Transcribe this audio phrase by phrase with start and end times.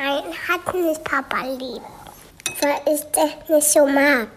[0.00, 1.82] Nein, hat nicht Papa lieb.
[2.60, 4.28] Weil ich das nicht so mag.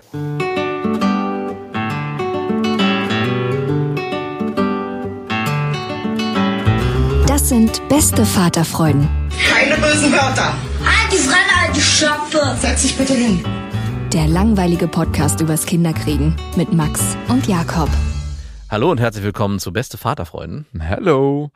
[7.28, 9.08] Das sind beste Vaterfreuden.
[9.54, 10.56] Keine bösen Wörter.
[11.12, 12.58] Die Fremde, alte Schöpfe.
[12.60, 13.46] Setz dich bitte hin.
[14.12, 17.90] Der langweilige Podcast übers Kinderkriegen mit Max und Jakob.
[18.72, 20.66] Hallo und herzlich willkommen zu Beste Vaterfreunden.
[20.80, 21.52] Hallo.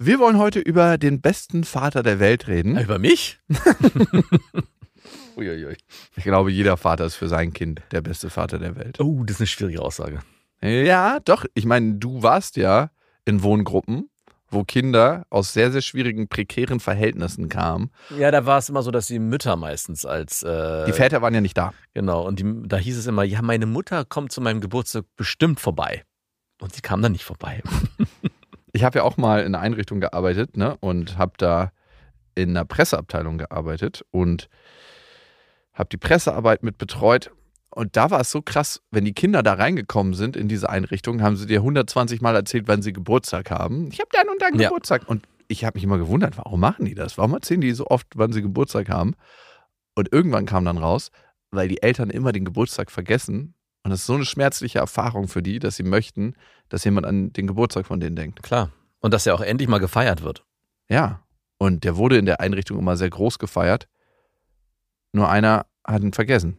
[0.00, 2.78] Wir wollen heute über den besten Vater der Welt reden.
[2.78, 3.40] Über mich?
[5.36, 5.76] Uiuiui.
[6.14, 9.00] Ich glaube, jeder Vater ist für sein Kind der beste Vater der Welt.
[9.00, 10.20] Oh, das ist eine schwierige Aussage.
[10.62, 11.46] Ja, doch.
[11.54, 12.90] Ich meine, du warst ja
[13.24, 14.08] in Wohngruppen,
[14.48, 17.90] wo Kinder aus sehr, sehr schwierigen, prekären Verhältnissen kamen.
[18.16, 20.44] Ja, da war es immer so, dass die Mütter meistens als.
[20.44, 21.72] Äh, die Väter waren ja nicht da.
[21.94, 22.24] Genau.
[22.24, 26.04] Und die, da hieß es immer: Ja, meine Mutter kommt zu meinem Geburtstag bestimmt vorbei.
[26.60, 27.62] Und sie kam dann nicht vorbei.
[28.72, 31.72] ich habe ja auch mal in einer Einrichtung gearbeitet ne, und habe da
[32.34, 34.48] in einer Presseabteilung gearbeitet und
[35.72, 37.30] habe die Pressearbeit mit betreut.
[37.70, 41.22] Und da war es so krass, wenn die Kinder da reingekommen sind in diese Einrichtung,
[41.22, 43.88] haben sie dir 120 Mal erzählt, wann sie Geburtstag haben.
[43.92, 44.68] Ich habe dann und dann ja.
[44.68, 45.08] Geburtstag.
[45.08, 47.18] Und ich habe mich immer gewundert, warum machen die das?
[47.18, 49.14] Warum erzählen die so oft, wann sie Geburtstag haben?
[49.94, 51.10] Und irgendwann kam dann raus,
[51.50, 53.54] weil die Eltern immer den Geburtstag vergessen
[53.88, 56.34] und das ist so eine schmerzliche Erfahrung für die, dass sie möchten,
[56.68, 58.42] dass jemand an den Geburtstag von denen denkt.
[58.42, 58.70] Klar.
[59.00, 60.44] Und dass er auch endlich mal gefeiert wird.
[60.88, 61.22] Ja.
[61.58, 63.88] Und der wurde in der Einrichtung immer sehr groß gefeiert.
[65.12, 66.58] Nur einer hat ihn vergessen.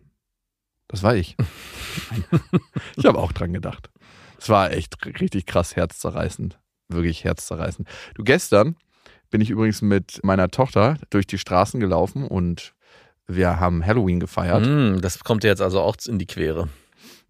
[0.88, 1.38] Das war ich.
[2.96, 3.90] ich habe auch dran gedacht.
[4.38, 6.59] Es war echt richtig krass herzzerreißend.
[6.88, 7.88] Wirklich herzzerreißend.
[8.16, 8.75] Du, gestern
[9.30, 12.74] bin ich übrigens mit meiner Tochter durch die Straßen gelaufen und
[13.28, 14.66] wir haben Halloween gefeiert.
[14.66, 16.68] Mm, das kommt jetzt also auch in die Quere.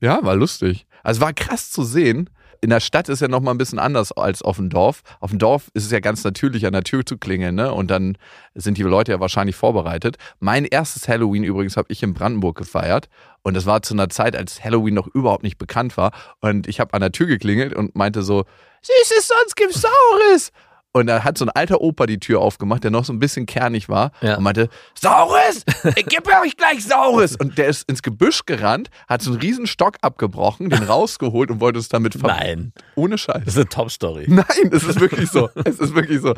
[0.01, 0.85] Ja, war lustig.
[1.03, 2.29] Also war krass zu sehen.
[2.61, 5.01] In der Stadt ist ja noch mal ein bisschen anders als auf dem Dorf.
[5.21, 7.73] Auf dem Dorf ist es ja ganz natürlich, an der Tür zu klingeln, ne?
[7.73, 8.17] Und dann
[8.53, 10.17] sind die Leute ja wahrscheinlich vorbereitet.
[10.39, 13.07] Mein erstes Halloween übrigens habe ich in Brandenburg gefeiert.
[13.43, 16.11] Und das war zu einer Zeit, als Halloween noch überhaupt nicht bekannt war.
[16.41, 18.43] Und ich habe an der Tür geklingelt und meinte so,
[18.81, 20.51] Süßes, sonst gibt's Saures.
[20.91, 23.45] Und da hat so ein alter Opa die Tür aufgemacht, der noch so ein bisschen
[23.45, 24.37] kernig war ja.
[24.37, 24.69] und meinte,
[24.99, 25.63] Saures,
[25.95, 27.35] ich gebe euch gleich Saures.
[27.35, 31.59] Und der ist ins Gebüsch gerannt, hat so einen riesen Stock abgebrochen, den rausgeholt und
[31.59, 32.73] wollte es damit verbinden.
[32.75, 32.83] Nein.
[32.95, 33.41] Ohne Scheiß.
[33.45, 34.25] Das ist eine Top-Story.
[34.27, 35.49] Nein, es ist wirklich so.
[35.63, 36.33] Es ist wirklich so.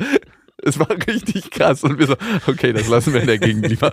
[0.64, 1.82] Es war richtig krass.
[1.82, 3.92] Und wir so, okay, das lassen wir dagegen lieber.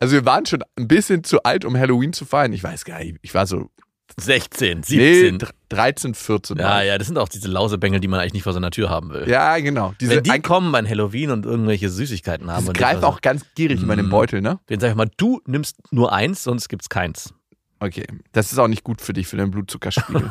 [0.00, 2.52] Also wir waren schon ein bisschen zu alt, um Halloween zu feiern.
[2.52, 3.70] Ich weiß gar nicht, ich war so
[4.18, 5.36] 16, 17.
[5.36, 6.58] Nee, 13, 14.
[6.58, 9.10] Ja, ja, das sind auch diese Lausebengel, die man eigentlich nicht vor seiner Tür haben
[9.10, 9.28] will.
[9.28, 9.94] Ja, genau.
[10.00, 12.66] Diese Wenn die kommen bei Halloween und irgendwelche Süßigkeiten haben.
[12.66, 13.84] Die greifen auch ganz gierig mm.
[13.84, 14.58] über den Beutel, ne?
[14.68, 17.34] Den sag ich mal, du nimmst nur eins, sonst gibt's keins.
[17.80, 20.30] Okay, das ist auch nicht gut für dich, für deinen Blutzuckerspiegel.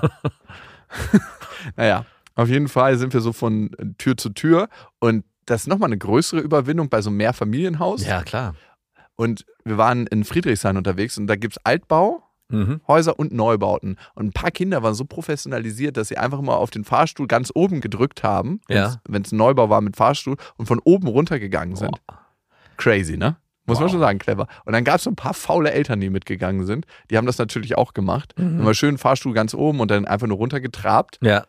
[1.75, 2.05] naja,
[2.35, 4.69] auf jeden Fall sind wir so von Tür zu Tür
[4.99, 8.05] und das ist nochmal eine größere Überwindung bei so einem Mehrfamilienhaus.
[8.05, 8.55] Ja, klar.
[9.15, 12.81] Und wir waren in Friedrichshain unterwegs und da gibt es Altbau Mhm.
[12.87, 13.97] Häuser und Neubauten.
[14.15, 17.51] Und ein paar Kinder waren so professionalisiert, dass sie einfach mal auf den Fahrstuhl ganz
[17.53, 19.01] oben gedrückt haben, ja.
[19.07, 21.97] wenn es ein Neubau war mit Fahrstuhl und von oben runtergegangen sind.
[22.09, 22.15] Oh.
[22.77, 23.37] Crazy, ne?
[23.67, 23.83] Muss wow.
[23.83, 24.47] man schon sagen, clever.
[24.65, 26.85] Und dann gab es so ein paar faule Eltern, die mitgegangen sind.
[27.09, 28.33] Die haben das natürlich auch gemacht.
[28.37, 28.59] Mhm.
[28.59, 31.19] Immer schön Fahrstuhl ganz oben und dann einfach nur runtergetrabt.
[31.21, 31.45] Ja.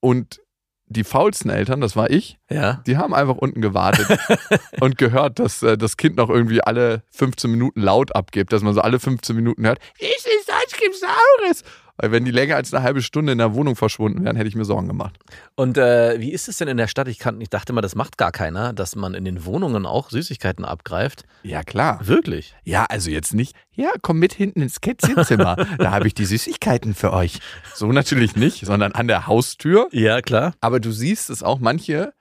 [0.00, 0.40] Und
[0.88, 2.82] die faulsten Eltern, das war ich, ja.
[2.86, 4.18] die haben einfach unten gewartet
[4.80, 8.74] und gehört, dass äh, das Kind noch irgendwie alle 15 Minuten laut abgibt, dass man
[8.74, 10.47] so alle 15 Minuten hört, ist
[10.92, 11.62] Deutsch
[11.98, 14.54] weil wenn die länger als eine halbe Stunde in der Wohnung verschwunden wären, hätte ich
[14.54, 15.18] mir Sorgen gemacht.
[15.56, 17.08] Und äh, wie ist es denn in der Stadt?
[17.08, 20.10] Ich, kann, ich dachte mal, das macht gar keiner, dass man in den Wohnungen auch
[20.10, 21.24] Süßigkeiten abgreift.
[21.42, 21.98] Ja, klar.
[22.02, 22.54] Wirklich?
[22.64, 25.56] Ja, also jetzt nicht, ja, komm mit hinten ins Kätzchenzimmer.
[25.78, 27.40] da habe ich die Süßigkeiten für euch.
[27.74, 29.88] So natürlich nicht, sondern an der Haustür.
[29.90, 30.54] Ja, klar.
[30.60, 32.12] Aber du siehst es auch, manche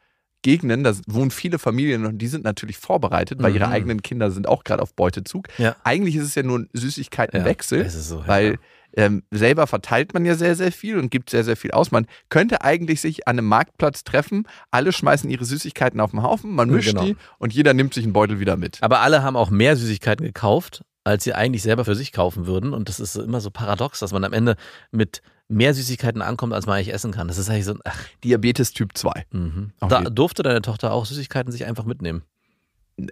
[0.44, 3.74] Gegenden, da wohnen viele Familien und die sind natürlich vorbereitet, weil ihre Mhm.
[3.74, 5.48] eigenen Kinder sind auch gerade auf Beutezug.
[5.58, 5.76] Ja.
[5.84, 8.28] Eigentlich ist es ja nur ein Süßigkeitenwechsel, ist so, ja.
[8.28, 8.60] weil
[8.96, 11.92] ähm, selber verteilt man ja sehr, sehr viel und gibt sehr, sehr viel aus.
[11.92, 16.52] Man könnte eigentlich sich an einem Marktplatz treffen, alle schmeißen ihre Süßigkeiten auf den Haufen,
[16.56, 17.04] man Ja, mischt genau.
[17.04, 18.78] die und jeder nimmt sich einen Beutel wieder mit.
[18.82, 22.74] Aber alle haben auch mehr Süßigkeiten gekauft, als sie eigentlich selber für sich kaufen würden.
[22.74, 24.56] Und das ist immer so paradox, dass man am Ende
[24.92, 27.28] mit mehr Süßigkeiten ankommt, als man eigentlich essen kann.
[27.28, 29.26] Das ist eigentlich so, ein- ach, Diabetes Typ 2.
[29.32, 29.72] mhm.
[29.80, 32.24] Da durfte deine Tochter auch Süßigkeiten sich einfach mitnehmen.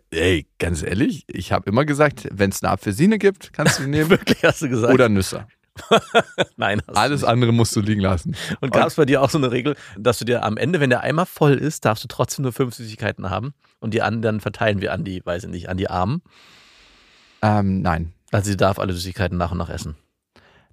[0.09, 3.89] Ey, ganz ehrlich, ich habe immer gesagt, wenn es eine Apfelsine gibt, kannst du die
[3.89, 4.09] nehmen.
[4.09, 4.93] Wirklich, hast du gesagt?
[4.93, 5.45] Oder Nüsse.
[6.57, 7.29] Nein, Alles nicht.
[7.29, 8.35] andere musst du liegen lassen.
[8.61, 10.89] Und gab es bei dir auch so eine Regel, dass du dir am Ende, wenn
[10.89, 14.81] der Eimer voll ist, darfst du trotzdem nur fünf Süßigkeiten haben und die anderen verteilen
[14.81, 16.21] wir an die, weiß ich nicht, an die Armen.
[17.41, 19.95] Ähm, nein, Also sie darf alle Süßigkeiten nach und nach essen.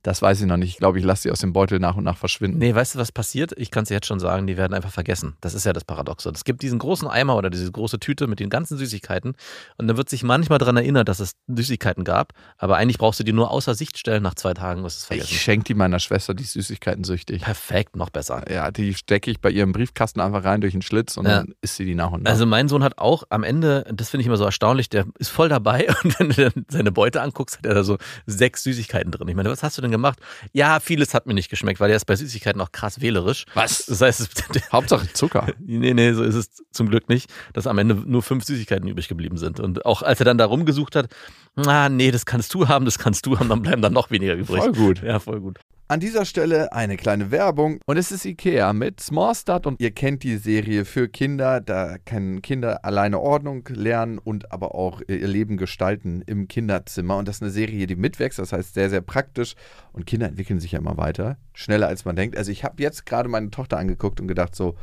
[0.03, 0.71] Das weiß ich noch nicht.
[0.71, 2.59] Ich glaube, ich lasse sie aus dem Beutel nach und nach verschwinden.
[2.59, 3.53] Nee, weißt du, was passiert?
[3.57, 5.37] Ich kann es dir jetzt schon sagen, die werden einfach vergessen.
[5.41, 6.31] Das ist ja das Paradoxe.
[6.35, 9.35] Es gibt diesen großen Eimer oder diese große Tüte mit den ganzen Süßigkeiten
[9.79, 13.25] und dann wird sich manchmal daran erinnert, dass es Süßigkeiten gab, aber eigentlich brauchst du
[13.25, 15.29] die nur außer Sicht stellen nach zwei Tagen, du es vergessen.
[15.31, 17.43] Ich schenke die meiner Schwester, die ist Süßigkeiten süchtig.
[17.43, 18.45] Perfekt, noch besser.
[18.51, 21.39] Ja, die stecke ich bei ihrem Briefkasten einfach rein durch den Schlitz und Ja.
[21.39, 22.31] dann isst sie die nach und nach.
[22.33, 25.29] Also mein Sohn hat auch am Ende, das finde ich immer so erstaunlich, der ist
[25.29, 29.13] voll dabei und wenn du dann seine Beute anguckst, hat er da so sechs Süßigkeiten
[29.13, 29.29] drin.
[29.29, 30.19] Ich meine, was hast du denn gemacht?
[30.53, 33.45] Ja, vieles hat mir nicht geschmeckt, weil er ist bei Süßigkeiten auch krass wählerisch.
[33.55, 33.87] Was?
[33.87, 34.21] Das heißt,
[34.55, 35.47] es, Hauptsache Zucker.
[35.61, 39.09] nee, nee, so ist es zum Glück nicht, dass am Ende nur fünf Süßigkeiten übrig
[39.09, 39.61] geblieben sind.
[39.61, 41.09] Und auch als er dann da rumgesucht hat,
[41.55, 44.35] ah, nee, das kannst du haben, das kannst du haben, dann bleiben dann noch weniger
[44.35, 44.63] übrig.
[44.63, 45.03] Voll gut.
[45.03, 45.61] Ja, voll gut.
[45.93, 49.91] An dieser Stelle eine kleine Werbung und es ist Ikea mit Small Start und ihr
[49.91, 51.61] kennt die Serie für Kinder.
[51.61, 57.19] Da können Kinder alleine Ordnung lernen und aber auch ihr Leben gestalten im Kinderzimmer.
[57.19, 59.55] Und das ist eine Serie, die mitwächst, das heißt sehr, sehr praktisch
[59.93, 62.39] und Kinder entwickeln sich ja immer weiter, schneller als man denkt.
[62.39, 64.77] Also ich habe jetzt gerade meine Tochter angeguckt und gedacht so,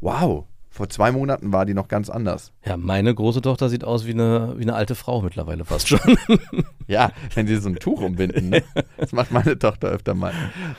[0.00, 0.44] wow,
[0.78, 2.52] vor zwei Monaten war die noch ganz anders.
[2.64, 5.98] Ja, meine große Tochter sieht aus wie eine, wie eine alte Frau mittlerweile fast schon.
[6.86, 8.48] Ja, wenn die so ein Tuch umbinden.
[8.48, 8.62] Ne?
[8.96, 10.32] Das macht meine Tochter öfter mal.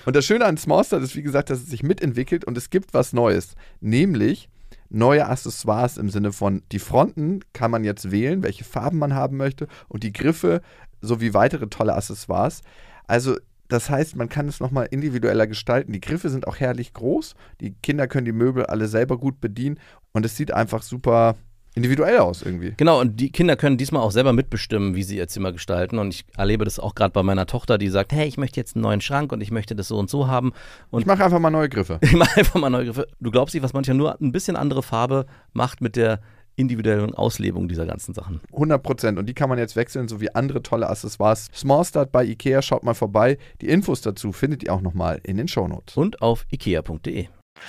[0.05, 2.95] Und das Schöne an Smallstart ist, wie gesagt, dass es sich mitentwickelt und es gibt
[2.95, 3.55] was Neues.
[3.81, 4.49] Nämlich
[4.89, 9.35] neue Accessoires im Sinne von, die Fronten kann man jetzt wählen, welche Farben man haben
[9.35, 10.61] möchte und die Griffe
[11.01, 12.61] sowie weitere tolle Accessoires.
[13.05, 13.35] Also
[13.69, 15.93] das heißt, man kann es nochmal individueller gestalten.
[15.93, 17.35] Die Griffe sind auch herrlich groß.
[17.61, 19.79] Die Kinder können die Möbel alle selber gut bedienen
[20.11, 21.35] und es sieht einfach super
[21.75, 22.73] individuell aus irgendwie.
[22.77, 25.99] Genau, und die Kinder können diesmal auch selber mitbestimmen, wie sie ihr Zimmer gestalten.
[25.99, 28.75] Und ich erlebe das auch gerade bei meiner Tochter, die sagt, hey, ich möchte jetzt
[28.75, 30.51] einen neuen Schrank und ich möchte das so und so haben.
[30.89, 31.99] Und Ich mache einfach mal neue Griffe.
[32.01, 33.07] ich mache einfach mal neue Griffe.
[33.19, 36.19] Du glaubst nicht, was manchmal nur ein bisschen andere Farbe macht mit der
[36.59, 38.41] individuellen Auslebung dieser ganzen Sachen.
[38.53, 39.17] 100 Prozent.
[39.17, 41.47] Und die kann man jetzt wechseln, sowie andere tolle Accessoires.
[41.53, 43.37] Small Start bei Ikea, schaut mal vorbei.
[43.61, 45.95] Die Infos dazu findet ihr auch nochmal in den Shownotes.
[45.97, 47.27] Und auf ikea.de.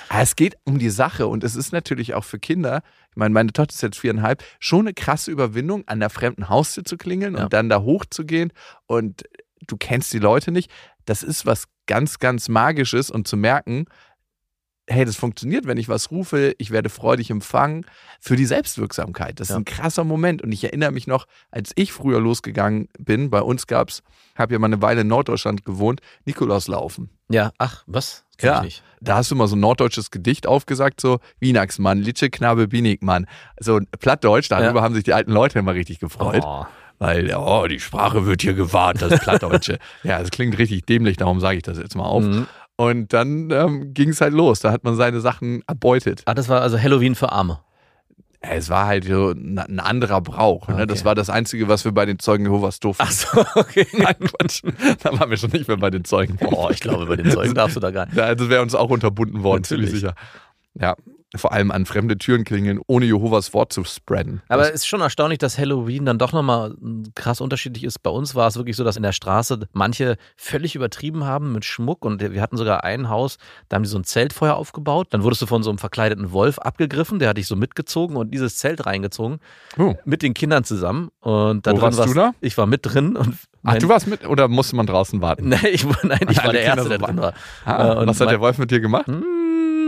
[0.09, 3.33] Ah, Es geht um die Sache und es ist natürlich auch für Kinder, ich meine,
[3.33, 7.35] meine Tochter ist jetzt viereinhalb, schon eine krasse Überwindung, an der fremden Haustür zu klingeln
[7.35, 7.43] Ja.
[7.43, 8.53] und dann da hochzugehen
[8.87, 9.23] und
[9.67, 10.71] du kennst die Leute nicht.
[11.05, 13.85] Das ist was ganz, ganz Magisches und zu merken,
[14.87, 17.85] hey, das funktioniert, wenn ich was rufe, ich werde freudig empfangen,
[18.19, 19.39] für die Selbstwirksamkeit.
[19.39, 19.57] Das ist Ja.
[19.59, 20.41] ein krasser Moment.
[20.41, 24.03] Und ich erinnere mich noch, als ich früher losgegangen bin, bei uns gab es,
[24.37, 27.09] habe ja mal eine Weile in Norddeutschland gewohnt, Nikolauslaufen.
[27.29, 28.25] Ja, ach, was?
[28.37, 28.57] Kenn Ja.
[28.59, 28.83] ich nicht.
[28.99, 33.27] Da hast du mal so ein norddeutsches Gedicht aufgesagt, so Wienaxmann, Litsche, Knabe, Binigmann.
[33.59, 34.81] So Plattdeutsch, darüber Ja.
[34.81, 36.43] haben sich die alten Leute immer richtig gefreut.
[36.45, 36.65] Oh.
[36.99, 39.79] Weil, oh, die Sprache wird hier gewahrt, das Plattdeutsche.
[40.03, 42.23] ja, das klingt richtig dämlich, darum sage ich das jetzt mal auf.
[42.23, 42.45] Mhm.
[42.81, 44.59] Und dann ähm, ging es halt los.
[44.61, 46.23] Da hat man seine Sachen erbeutet.
[46.25, 47.59] Ah, das war also Halloween für Arme.
[48.43, 50.67] Ja, Es war halt so ein, ein anderer Brauch.
[50.67, 50.73] Ne?
[50.73, 50.85] Okay.
[50.87, 53.03] Das war das Einzige, was wir bei den Zeugen Jehovas durften.
[53.05, 53.85] Ach so, okay.
[53.93, 54.63] Nein, Quatsch.
[55.03, 56.39] Da waren wir schon nicht mehr bei den Zeugen.
[56.43, 58.17] Oh, ich glaube, bei den Zeugen darfst du da gar nicht.
[58.17, 59.89] Ja, das wäre uns auch unterbunden worden, Natürlich.
[59.91, 60.15] ziemlich sicher.
[60.73, 60.95] Ja,
[61.35, 64.41] vor allem an fremde Türen klingeln, ohne Jehovas Wort zu spreaden.
[64.49, 66.75] Aber es ist schon erstaunlich, dass Halloween dann doch nochmal
[67.15, 67.99] krass unterschiedlich ist.
[68.03, 71.63] Bei uns war es wirklich so, dass in der Straße manche völlig übertrieben haben mit
[71.63, 73.37] Schmuck und wir hatten sogar ein Haus,
[73.69, 75.07] da haben die so ein Zeltfeuer aufgebaut.
[75.11, 78.33] Dann wurdest du von so einem verkleideten Wolf abgegriffen, der hat dich so mitgezogen und
[78.33, 79.39] dieses Zelt reingezogen
[79.77, 79.95] oh.
[80.03, 81.09] mit den Kindern zusammen.
[81.21, 82.33] Und da Wo drin warst du da?
[82.41, 85.49] Ich war mit drin und Ach, du warst mit oder musste man draußen warten?
[85.49, 87.33] Nein, ich, war- nein, ich war der Erste, der drin war.
[87.63, 89.05] Ah, Äh, und was hat der Wolf mit dir gemacht?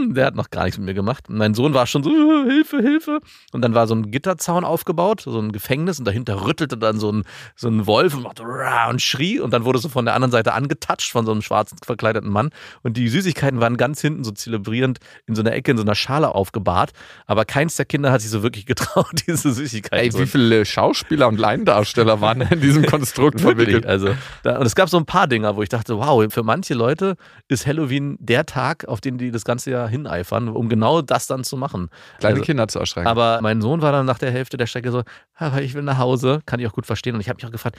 [0.08, 1.30] Hm, Der hat noch gar nichts mit mir gemacht.
[1.30, 3.20] Und mein Sohn war schon so, "Äh, Hilfe, Hilfe.
[3.52, 6.00] Und dann war so ein Gitterzaun aufgebaut, so ein Gefängnis.
[6.00, 7.24] Und dahinter rüttelte dann so ein,
[7.56, 8.44] so ein Wolf und machte
[8.90, 9.40] und schrie.
[9.40, 12.50] Und dann wurde so von der anderen Seite angetatscht von so einem schwarzen verkleideten Mann.
[12.82, 15.96] Und die Süßigkeiten waren ganz hinten so zelebrierend in so einer Ecke, in so einer
[15.96, 16.92] Schale aufgebahrt.
[17.26, 20.66] Aber keins der Kinder hat sich so wirklich getraut, diese Süßigkeiten Ey, so wie viele
[20.66, 23.86] Schauspieler und Laiendarsteller waren in diesem Konstrukt verwickelt?
[23.86, 24.10] also
[24.44, 27.16] da, und es gab so ein paar Dinger, wo ich dachte, wow, für manche Leute
[27.48, 31.44] ist Halloween der Tag, auf den die das ganze Jahr hineifern, um genau das dann
[31.46, 31.90] zu machen.
[32.20, 33.08] Kleine Also- Kinder zu erschrecken.
[33.08, 35.04] Aber mein Sohn war dann nach der Hälfte der Strecke so,
[35.36, 37.16] aber ich will nach Hause, kann ich auch gut verstehen.
[37.16, 37.78] Und ich habe mich auch gefragt,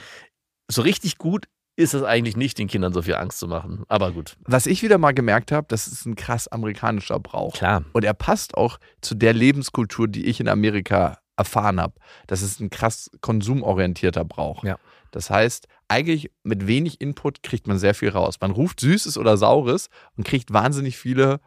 [0.71, 1.45] so richtig gut
[1.77, 3.83] ist es eigentlich nicht, den Kindern so viel Angst zu machen.
[3.89, 7.53] Aber gut, Was ich wieder mal gemerkt habe, das ist ein krass amerikanischer Brauch.
[7.53, 7.83] klar.
[7.91, 11.93] Und er passt auch zu der Lebenskultur, die ich in Amerika erfahren habe.
[12.27, 14.63] Das ist ein krass konsumorientierter Brauch.
[14.63, 14.77] Ja.
[15.11, 18.35] Das heißt, eigentlich mit wenig Input kriegt man sehr viel raus.
[18.41, 21.39] Man ruft Süßes oder Saures und kriegt wahnsinnig viele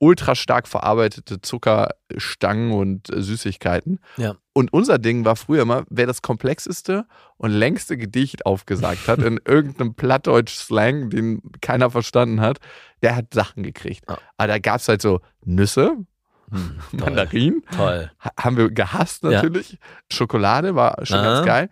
[0.00, 4.00] ultra stark verarbeitete Zuckerstangen und äh, Süßigkeiten.
[4.16, 4.34] Ja.
[4.52, 9.40] Und unser Ding war früher immer, wer das komplexeste und längste Gedicht aufgesagt hat, in
[9.46, 12.58] irgendeinem Plattdeutsch-Slang, den keiner verstanden hat,
[13.02, 14.04] der hat Sachen gekriegt.
[14.08, 14.18] Ah.
[14.36, 15.96] Aber da gab es halt so Nüsse,
[16.50, 16.78] Hm.
[16.92, 18.10] Mandarinen, toll.
[18.20, 19.30] ha- haben wir gehasst Ja.
[19.30, 19.78] natürlich.
[20.12, 21.24] Schokolade war schon Aha.
[21.36, 21.70] ganz geil.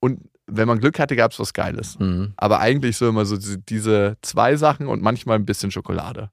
[0.00, 1.96] Und wenn man Glück hatte, gab es was Geiles.
[1.98, 2.34] Hm.
[2.36, 6.30] Aber eigentlich so immer so diese zwei Sachen und manchmal ein bisschen Schokolade.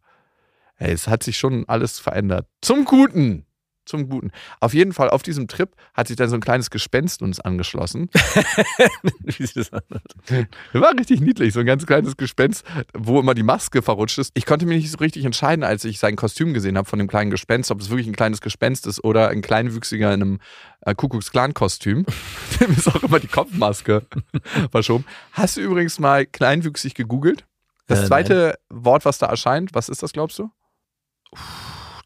[0.77, 2.48] Ey, es hat sich schon alles verändert.
[2.62, 3.46] Zum Guten.
[3.86, 4.32] Zum Guten.
[4.62, 8.10] Auf jeden Fall, auf diesem Trip hat sich dann so ein kleines Gespenst uns angeschlossen.
[9.20, 10.48] Wie sich das anhört.
[10.72, 12.63] War richtig niedlich, so ein ganz kleines Gespenst,
[12.94, 14.32] wo immer die Maske verrutscht ist.
[14.36, 17.10] Ich konnte mich nicht so richtig entscheiden, als ich sein Kostüm gesehen habe von dem
[17.10, 20.39] kleinen Gespenst, ob es wirklich ein kleines Gespenst ist oder ein Kleinwüchsiger in einem
[20.86, 22.06] äh, Kuckucks-Clan-Kostüm.
[22.62, 24.03] Dem ist auch immer die Kopfmaske
[24.72, 25.03] verschoben.
[25.34, 27.46] Hast du übrigens mal kleinwüchsig gegoogelt?
[27.88, 30.50] Das Äh, zweite Wort, was da erscheint, was ist das, glaubst du?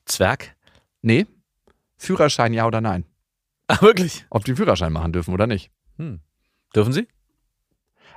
[0.05, 0.55] Zwerg?
[1.01, 1.25] Nee.
[1.97, 3.05] Führerschein, ja oder nein?
[3.69, 4.25] Ah, wirklich?
[4.29, 5.71] Ob die Führerschein machen dürfen oder nicht.
[5.97, 6.21] Hm.
[6.73, 7.05] Dürfen Sie?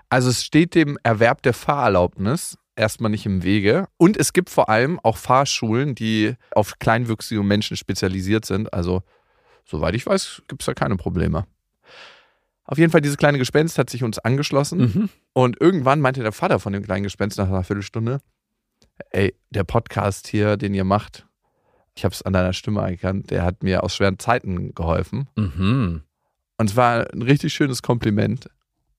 [0.09, 3.87] Also es steht dem Erwerb der Fahrerlaubnis erstmal nicht im Wege.
[3.97, 8.73] Und es gibt vor allem auch Fahrschulen, die auf kleinwüchsige Menschen spezialisiert sind.
[8.73, 9.03] Also,
[9.65, 11.47] soweit ich weiß, gibt es da keine Probleme.
[12.65, 14.79] Auf jeden Fall, dieses kleine Gespenst hat sich uns angeschlossen.
[14.79, 15.09] Mhm.
[15.33, 18.21] Und irgendwann meinte der Vater von dem kleinen Gespenst nach einer Viertelstunde,
[19.11, 21.27] ey, der Podcast hier, den ihr macht,
[21.95, 25.29] ich habe es an deiner Stimme erkannt, der hat mir aus schweren Zeiten geholfen.
[25.37, 26.03] Mhm.
[26.57, 28.49] Und es war ein richtig schönes Kompliment.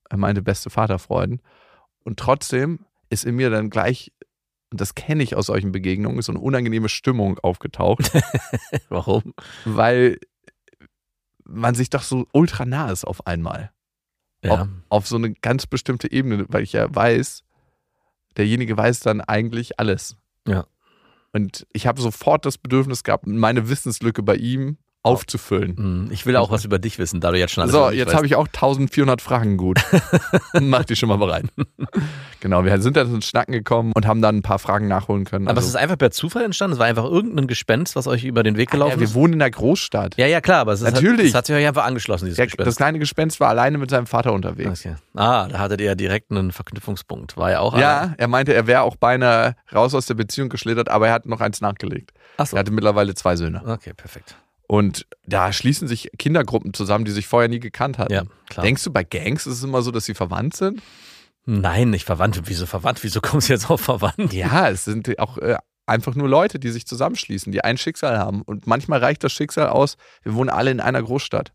[0.08, 1.40] Er meinte beste Vaterfreuden.
[2.04, 4.12] Und trotzdem ist in mir dann gleich,
[4.70, 8.10] und das kenne ich aus solchen Begegnungen, so eine unangenehme Stimmung aufgetaucht,
[8.88, 9.34] Warum?
[9.64, 10.18] weil
[11.44, 13.70] man sich doch so ultra nah ist auf einmal.
[14.44, 14.68] Ja.
[14.88, 17.44] Auf so eine ganz bestimmte Ebene, weil ich ja weiß,
[18.36, 20.16] derjenige weiß dann eigentlich alles.
[20.46, 20.66] Ja.
[21.32, 25.76] Und ich habe sofort das Bedürfnis gehabt, meine Wissenslücke bei ihm aufzufüllen.
[25.76, 28.14] Hm, Ich will auch was über dich wissen, da du jetzt schon alles So, jetzt
[28.14, 29.80] habe ich auch 1400 Fragen gut.
[30.60, 31.46] Mach die schon mal bereit.
[32.40, 35.48] genau, wir sind dann ins Schnacken gekommen und haben dann ein paar Fragen nachholen können.
[35.48, 36.74] Aber es Also, ist einfach per Zufall entstanden.
[36.74, 39.14] Es war einfach irgendein Gespenst, was euch über den Weg gelaufen ja, wir ist.
[39.14, 40.16] wohnen in der Großstadt.
[40.16, 41.18] Ja, ja, klar, aber es ist Natürlich.
[41.20, 42.66] Hat, es hat sich euch einfach angeschlossen, dieses Der, Gespenst.
[42.68, 44.86] das kleine Gespenst war alleine mit seinem Vater unterwegs.
[44.86, 44.94] Okay.
[45.14, 47.36] Ah, da hattet ihr ja direkt einen Verknüpfungspunkt.
[47.36, 50.88] War ja auch Ja, er meinte, er wäre auch beinahe raus aus der Beziehung geschlittert,
[50.88, 52.12] aber er hat noch eins nachgelegt.
[52.36, 52.56] Achso.
[52.56, 53.62] Er hatte mittlerweile zwei Söhne.
[53.66, 54.36] Okay, perfekt.
[54.66, 58.12] Und da schließen sich Kindergruppen zusammen, die sich vorher nie gekannt hatten.
[58.12, 58.22] Ja.
[58.62, 60.82] Denkst du, bei Gangs ist es immer so, dass sie verwandt sind?
[61.44, 62.40] Nein, nicht verwandt.
[62.46, 63.02] Wieso verwandt?
[63.02, 64.32] Wieso kommst du jetzt auf verwandt?
[64.32, 68.42] Ja, es sind auch äh, einfach nur Leute, die sich zusammenschließen, die ein Schicksal haben.
[68.42, 71.52] Und manchmal reicht das Schicksal aus, wir wohnen alle in einer Großstadt.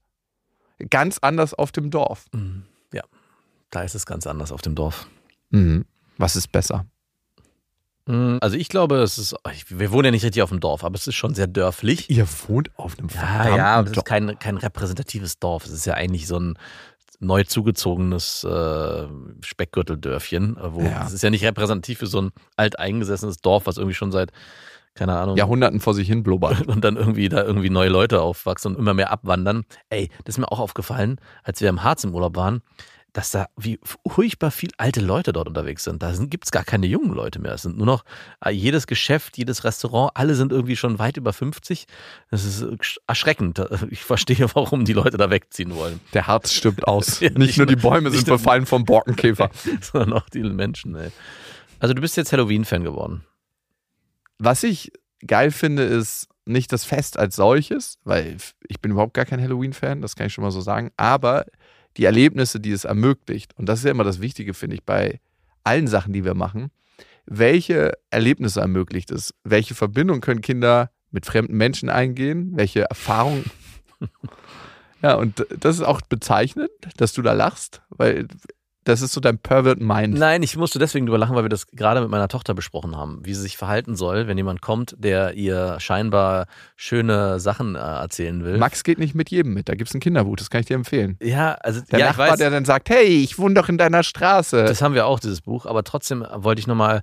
[0.90, 2.26] Ganz anders auf dem Dorf.
[2.34, 3.04] Hm, Ja,
[3.72, 5.08] da ist es ganz anders auf dem Dorf.
[5.50, 5.86] Mhm.
[6.18, 6.86] Was ist besser?
[8.08, 9.36] Hm, Also ich glaube, es ist,
[9.70, 12.10] wir wohnen ja nicht richtig auf dem Dorf, aber es ist schon sehr dörflich.
[12.10, 13.98] Ihr wohnt auf einem Ja, verdammten ja, es Dorf.
[13.98, 15.66] ist kein, kein repräsentatives Dorf.
[15.66, 16.58] Es ist ja eigentlich so ein
[17.20, 19.08] neu zugezogenes äh,
[19.42, 20.58] Speckgürteldörfchen.
[20.58, 21.06] äh, Wo, Ja.
[21.06, 24.32] Es ist ja nicht repräsentativ für so ein alteingesessenes Dorf, was irgendwie schon seit,
[24.94, 26.62] keine Ahnung, Jahrhunderten vor sich hin blubbert.
[26.68, 29.64] und dann irgendwie da irgendwie neue Leute aufwachsen und immer mehr abwandern.
[29.90, 32.62] Ey, das ist mir auch aufgefallen, als wir im Harz im Urlaub waren,
[33.18, 36.04] dass da wie furchtbar viel alte Leute dort unterwegs sind.
[36.04, 37.54] Da gibt es gar keine jungen Leute mehr.
[37.54, 38.06] Es sind nur noch
[38.46, 41.88] äh, jedes Geschäft, jedes Restaurant, alle sind irgendwie schon weit über 50.
[42.30, 43.60] Das ist äh, erschreckend.
[43.90, 46.00] Ich verstehe, warum die Leute da wegziehen wollen.
[46.14, 47.20] Der Harz stirbt aus.
[47.22, 49.50] Ja, nicht, nicht nur die Bäume sind befallen vom Borkenkäfer.
[49.82, 51.10] Sondern auch die Menschen, ey.
[51.80, 53.24] Also du bist jetzt Halloween-Fan geworden.
[54.38, 54.92] Was ich
[55.26, 60.04] geil finde, ist nicht das Fest als solches, weil ich bin überhaupt gar kein Halloween-Fan,
[60.04, 61.46] das kann ich schon mal so sagen, aber
[61.98, 63.58] die Erlebnisse, die es ermöglicht.
[63.58, 65.20] Und das ist ja immer das Wichtige, finde ich, bei
[65.64, 66.72] allen Sachen, die wir machen.
[67.26, 69.34] Welche Erlebnisse ermöglicht es?
[69.44, 72.52] Welche Verbindung können Kinder mit fremden Menschen eingehen?
[72.56, 73.50] Welche Erfahrungen?
[75.02, 78.28] ja, und das ist auch bezeichnend, dass du da lachst, weil
[78.88, 80.18] das ist so dein Pervert Mind.
[80.18, 83.20] Nein, ich musste deswegen drüber lachen, weil wir das gerade mit meiner Tochter besprochen haben,
[83.24, 88.44] wie sie sich verhalten soll, wenn jemand kommt, der ihr scheinbar schöne Sachen äh, erzählen
[88.44, 88.58] will.
[88.58, 90.76] Max geht nicht mit jedem mit, da gibt es ein Kinderbuch, das kann ich dir
[90.76, 91.18] empfehlen.
[91.22, 94.04] ja, also Der ja, Nachbar, weiß, der dann sagt, hey, ich wohne doch in deiner
[94.04, 94.64] Straße.
[94.64, 97.02] das haben wir auch, dieses Buch, aber trotzdem wollte ich nochmal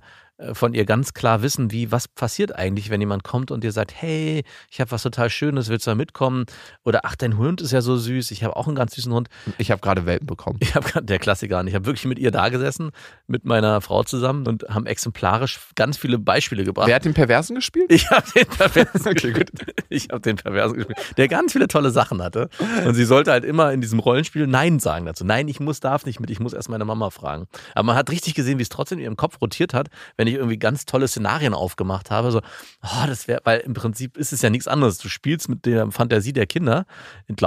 [0.53, 3.93] von ihr ganz klar wissen, wie, was passiert eigentlich, wenn jemand kommt und dir sagt,
[3.95, 6.45] hey, ich habe was total Schönes, willst du mal mitkommen?
[6.83, 9.29] Oder ach, dein Hund ist ja so süß, ich habe auch einen ganz süßen Hund.
[9.57, 10.59] Ich habe gerade Welpen bekommen.
[10.61, 11.67] Ich habe der Klassiker an.
[11.67, 12.91] Ich habe wirklich mit ihr da gesessen,
[13.27, 16.87] mit meiner Frau zusammen und haben exemplarisch ganz viele Beispiele gebracht.
[16.87, 17.91] Wer hat den Perversen gespielt?
[17.91, 19.51] Ich habe den Perversen Okay, gut.
[19.51, 19.85] gespielt.
[19.89, 22.49] Ich habe den Perversen gespielt, der ganz viele tolle Sachen hatte.
[22.85, 25.23] Und sie sollte halt immer in diesem Rollenspiel Nein sagen dazu.
[25.23, 27.47] Nein, ich muss, darf nicht mit, ich muss erst meine Mama fragen.
[27.73, 30.35] Aber man hat richtig gesehen, wie es trotzdem in ihrem Kopf rotiert hat, wenn ich
[30.35, 32.31] irgendwie ganz tolle Szenarien aufgemacht habe.
[32.31, 32.41] So,
[32.83, 34.97] oh, das wäre, weil im Prinzip ist es ja nichts anderes.
[34.97, 36.85] Du spielst mit der Fantasie der Kinder.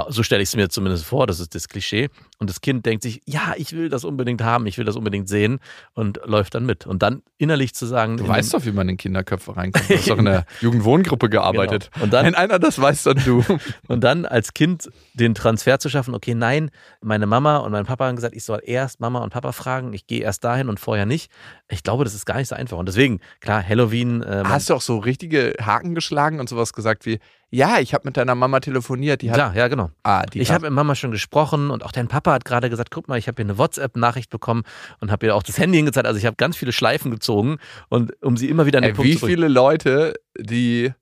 [0.09, 2.09] So stelle ich es mir zumindest vor, das ist das Klischee.
[2.41, 5.27] Und das Kind denkt sich, ja, ich will das unbedingt haben, ich will das unbedingt
[5.27, 5.59] sehen
[5.93, 6.87] und läuft dann mit.
[6.87, 9.89] Und dann innerlich zu sagen, Du weißt doch, wie man in Kinderköpfe reinkommt.
[9.89, 11.89] Du hast doch in der Jugendwohngruppe gearbeitet.
[11.93, 12.05] Genau.
[12.05, 13.43] Und dann- Wenn einer das weiß, dann du.
[13.89, 18.05] Und dann als Kind den Transfer zu schaffen, okay, nein, meine Mama und mein Papa
[18.07, 21.05] haben gesagt, ich soll erst Mama und Papa fragen, ich gehe erst dahin und vorher
[21.05, 21.29] nicht.
[21.67, 22.77] Ich glaube, das ist gar nicht so einfach.
[22.77, 24.23] Und deswegen, klar, Halloween.
[24.23, 27.19] Äh, Hast du auch so richtige Haken geschlagen und sowas gesagt wie,
[27.51, 29.21] ja, ich habe mit deiner Mama telefoniert.
[29.21, 29.89] Die hat, klar, ja, genau.
[30.03, 32.91] ah, die Ich habe mit Mama schon gesprochen und auch dein Papa hat gerade gesagt,
[32.91, 34.63] guck mal, ich habe hier eine WhatsApp-Nachricht bekommen
[34.99, 36.05] und habe ihr auch das Handy hingezeigt.
[36.05, 37.57] Also ich habe ganz viele Schleifen gezogen
[37.89, 39.35] und um sie immer wieder an den Ey, Punkt wie zu bringen.
[39.35, 40.93] viele Leute, die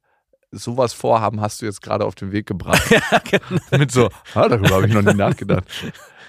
[0.51, 2.81] sowas vorhaben, hast du jetzt gerade auf den Weg gebracht?
[3.29, 3.61] genau.
[3.77, 5.65] Mit so, ah, darüber habe ich noch nie nachgedacht.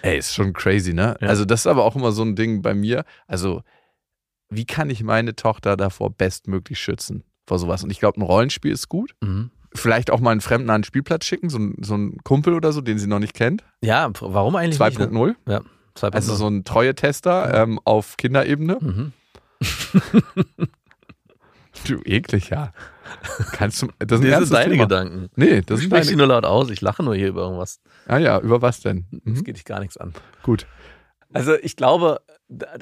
[0.03, 1.17] Ey, ist schon crazy, ne?
[1.21, 1.29] Ja.
[1.29, 3.05] Also, das ist aber auch immer so ein Ding bei mir.
[3.27, 3.63] Also,
[4.49, 7.25] wie kann ich meine Tochter davor bestmöglich schützen?
[7.47, 7.83] Vor sowas.
[7.83, 9.15] Und ich glaube, ein Rollenspiel ist gut.
[9.21, 9.51] Mhm.
[9.78, 12.73] Vielleicht auch mal einen Fremden an den Spielplatz schicken, so, ein- so einen Kumpel oder
[12.73, 13.64] so, den sie noch nicht kennt.
[13.82, 14.99] Ja, warum eigentlich nicht?
[14.99, 15.26] 2.0.
[15.28, 15.37] Ne?
[15.47, 15.61] Ja,
[15.97, 16.14] 2.0.
[16.14, 18.78] Also so ein Treue-Tester ähm, auf Kinderebene.
[18.80, 19.12] mhm.
[21.87, 22.73] Du eklig, ja.
[23.52, 24.85] Kannst du, das ein Das sind deine Thema.
[24.85, 25.28] Gedanken.
[25.37, 26.16] Nee, das sie deine.
[26.16, 26.70] nur laut aus.
[26.70, 27.80] Ich lache nur hier über irgendwas.
[28.06, 29.06] Ah ja, über was denn?
[29.12, 29.44] Das Mhm.
[29.44, 30.12] geht dich gar nichts an.
[30.42, 30.66] Gut.
[31.32, 32.20] Also ich glaube,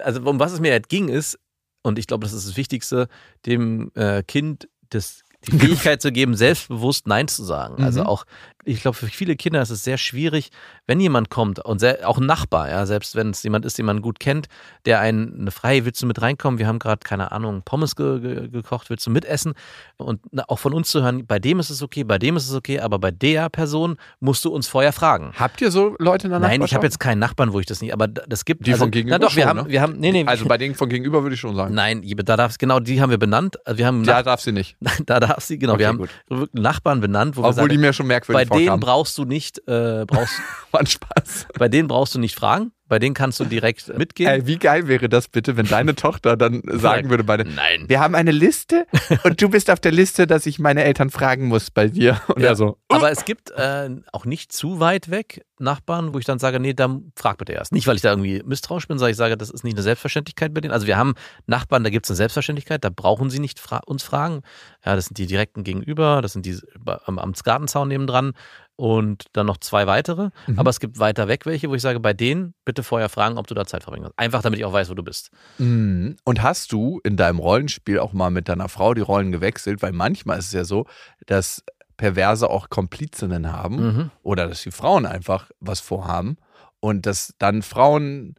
[0.03, 1.39] also um was es mir halt ging ist,
[1.83, 3.09] und ich glaube, das ist das Wichtigste,
[3.45, 7.83] dem äh, Kind das, die Fähigkeit zu geben, selbstbewusst Nein zu sagen.
[7.83, 8.07] Also Mhm.
[8.07, 8.25] auch,
[8.67, 10.51] ich glaube, für viele Kinder ist es sehr schwierig,
[10.87, 13.87] wenn jemand kommt und sehr, auch ein Nachbar, ja, selbst wenn es jemand ist, den
[13.87, 14.49] man gut kennt,
[14.85, 16.59] der einen eine freie, willst du mit reinkommen?
[16.59, 19.55] Wir haben gerade, keine Ahnung, Pommes ge ge gekocht, willst du mitessen?
[19.97, 22.49] Und na, auch von uns zu hören, bei dem ist es okay, bei dem ist
[22.49, 25.33] es okay, aber bei der Person musst du uns vorher fragen.
[25.39, 27.81] Habt ihr so Leute in der Nein, ich habe jetzt keinen Nachbarn, wo ich das
[27.81, 29.69] nicht, aber das gibt Die also, von gegenüber Na doch, wir schon, haben, ne?
[29.71, 31.73] wir haben, nee, nee, Also bei denen von gegenüber würde ich schon sagen.
[31.75, 33.57] nein, da darf genau, die haben wir benannt.
[33.65, 34.77] Also wir haben Da darf sie nicht.
[35.07, 35.99] da darf sie, genau, wir Okay,
[36.31, 36.51] haben gut.
[36.53, 40.05] Nachbarn benannt, wo wir Obwohl sagen, die mir schon merkwürdig denen brauchst du nicht, äh,
[40.07, 40.35] brauchst,
[40.71, 41.47] War Spaß.
[41.59, 44.29] bei denen brauchst du nicht fragen, bei denen kannst du direkt mitgehen.
[44.31, 47.85] Ey, wie geil wäre das bitte, wenn deine Tochter dann sagen würde bei Nein.
[47.89, 48.87] wir haben eine Liste
[49.25, 52.21] und du bist auf der Liste, dass ich meine Eltern fragen muss bei dir.
[52.29, 52.55] Und Ja.
[52.55, 56.61] so, Aber es gibt äh, auch nicht zu weit weg Nachbarn, wo ich dann sage,
[56.61, 57.73] nee, dann frag bitte erst.
[57.73, 60.53] Nicht, weil ich da irgendwie misstrauisch bin, sondern ich sage, das ist nicht eine Selbstverständlichkeit
[60.53, 60.73] bei denen.
[60.73, 61.15] Also wir haben
[61.47, 64.43] Nachbarn, da gibt es eine Selbstverständlichkeit, da brauchen sie nicht fra uns fragen.
[64.85, 66.59] Ja, das sind die direkten gegenüber, das sind die
[67.07, 68.33] am Amtsgartenzaun nebendran
[68.77, 70.31] und dann noch zwei weitere.
[70.47, 70.59] Mhm.
[70.59, 73.47] Aber es gibt weiter weg welche, wo ich sage, bei denen bitte vorher fragen, ob
[73.47, 74.19] du da Zeit verbringen kannst.
[74.19, 75.31] Einfach, damit ich auch weiß, wo du bist.
[75.59, 76.17] Mhm.
[76.25, 79.83] Und hast du in deinem Rollenspiel auch mal mit deiner Frau die Rollen gewechselt?
[79.83, 80.87] Weil manchmal ist es ja so,
[81.27, 81.65] dass
[81.97, 84.11] Perverse auch Komplizinnen haben Mhm.
[84.23, 86.37] oder dass die Frauen einfach was vorhaben
[86.81, 88.35] und dass dann Frauen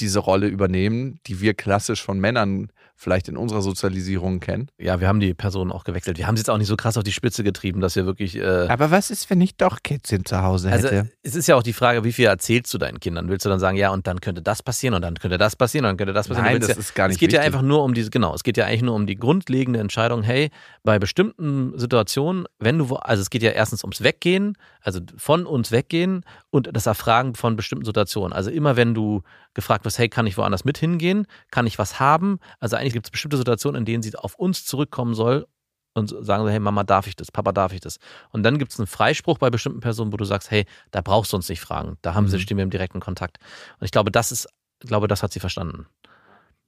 [0.00, 4.68] diese Rolle übernehmen, die wir klassisch von Männern vielleicht in unserer Sozialisierung kennen.
[4.76, 6.18] Ja, wir haben die Personen auch gewechselt.
[6.18, 8.36] Wir haben sie jetzt auch nicht so krass auf die Spitze getrieben, dass wir wirklich
[8.36, 11.10] äh, Aber was ist, wenn ich doch Kätzchen zu Hause Also hätte?
[11.22, 13.28] es ist ja auch die Frage, wie viel erzählst du deinen Kindern?
[13.28, 15.84] Willst du dann sagen, ja, und dann könnte das passieren und dann könnte das passieren
[15.84, 16.46] und dann könnte das passieren?
[16.46, 17.54] Nein, das ja, ist gar nicht Es geht ja wichtig.
[17.54, 20.50] einfach nur um diese, genau, es geht ja eigentlich nur um die grundlegende Entscheidung, hey,
[20.82, 25.70] bei bestimmten Situationen, wenn du, also es geht ja erstens ums Weggehen, also von uns
[25.70, 28.32] weggehen und das Erfragen von bestimmten Situationen.
[28.32, 29.22] Also immer wenn du
[29.54, 31.26] gefragt wirst, hey, kann ich woanders mit hingehen?
[31.50, 32.38] Kann ich was haben?
[32.60, 35.46] Also eigentlich gibt es bestimmte Situationen, in denen sie auf uns zurückkommen soll
[35.94, 37.32] und sagen so, hey Mama, darf ich das?
[37.32, 37.98] Papa, darf ich das?
[38.30, 41.32] Und dann gibt es einen Freispruch bei bestimmten Personen, wo du sagst, hey, da brauchst
[41.32, 41.96] du uns nicht fragen.
[42.02, 42.40] Da haben sie, Mhm.
[42.40, 43.38] stehen wir im direkten Kontakt.
[43.80, 44.48] Und ich glaube, das ist,
[44.80, 45.86] glaube, das hat sie verstanden.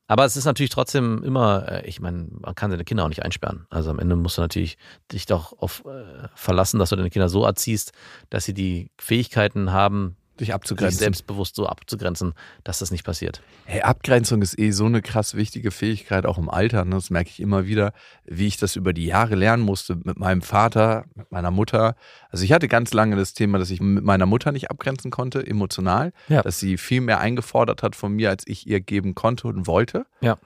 [0.08, 3.22] Aber es ist natürlich trotzdem immer, äh, ich meine, man kann seine Kinder auch nicht
[3.22, 3.66] einsperren.
[3.70, 4.76] Also am Ende musst du natürlich
[5.12, 7.92] dich doch auf äh, verlassen, dass du deine Kinder so erziehst,
[8.28, 10.98] dass sie die Fähigkeiten haben, Dich abzugrenzen.
[10.98, 12.32] selbstbewusst so abzugrenzen,
[12.64, 13.42] dass das nicht passiert.
[13.66, 16.84] Hey, Abgrenzung ist eh so eine krass wichtige Fähigkeit, auch im Alter.
[16.84, 16.94] Ne?
[16.96, 17.92] Das merke ich immer wieder,
[18.24, 21.94] wie ich das über die Jahre lernen musste mit meinem Vater, mit meiner Mutter.
[22.30, 25.46] Also ich hatte ganz lange das Thema, dass ich mit meiner Mutter nicht abgrenzen konnte,
[25.46, 26.12] emotional.
[26.28, 26.42] Ja.
[26.42, 30.06] Dass sie viel mehr eingefordert hat von mir, als ich ihr geben konnte und wollte.
[30.22, 30.38] Ja.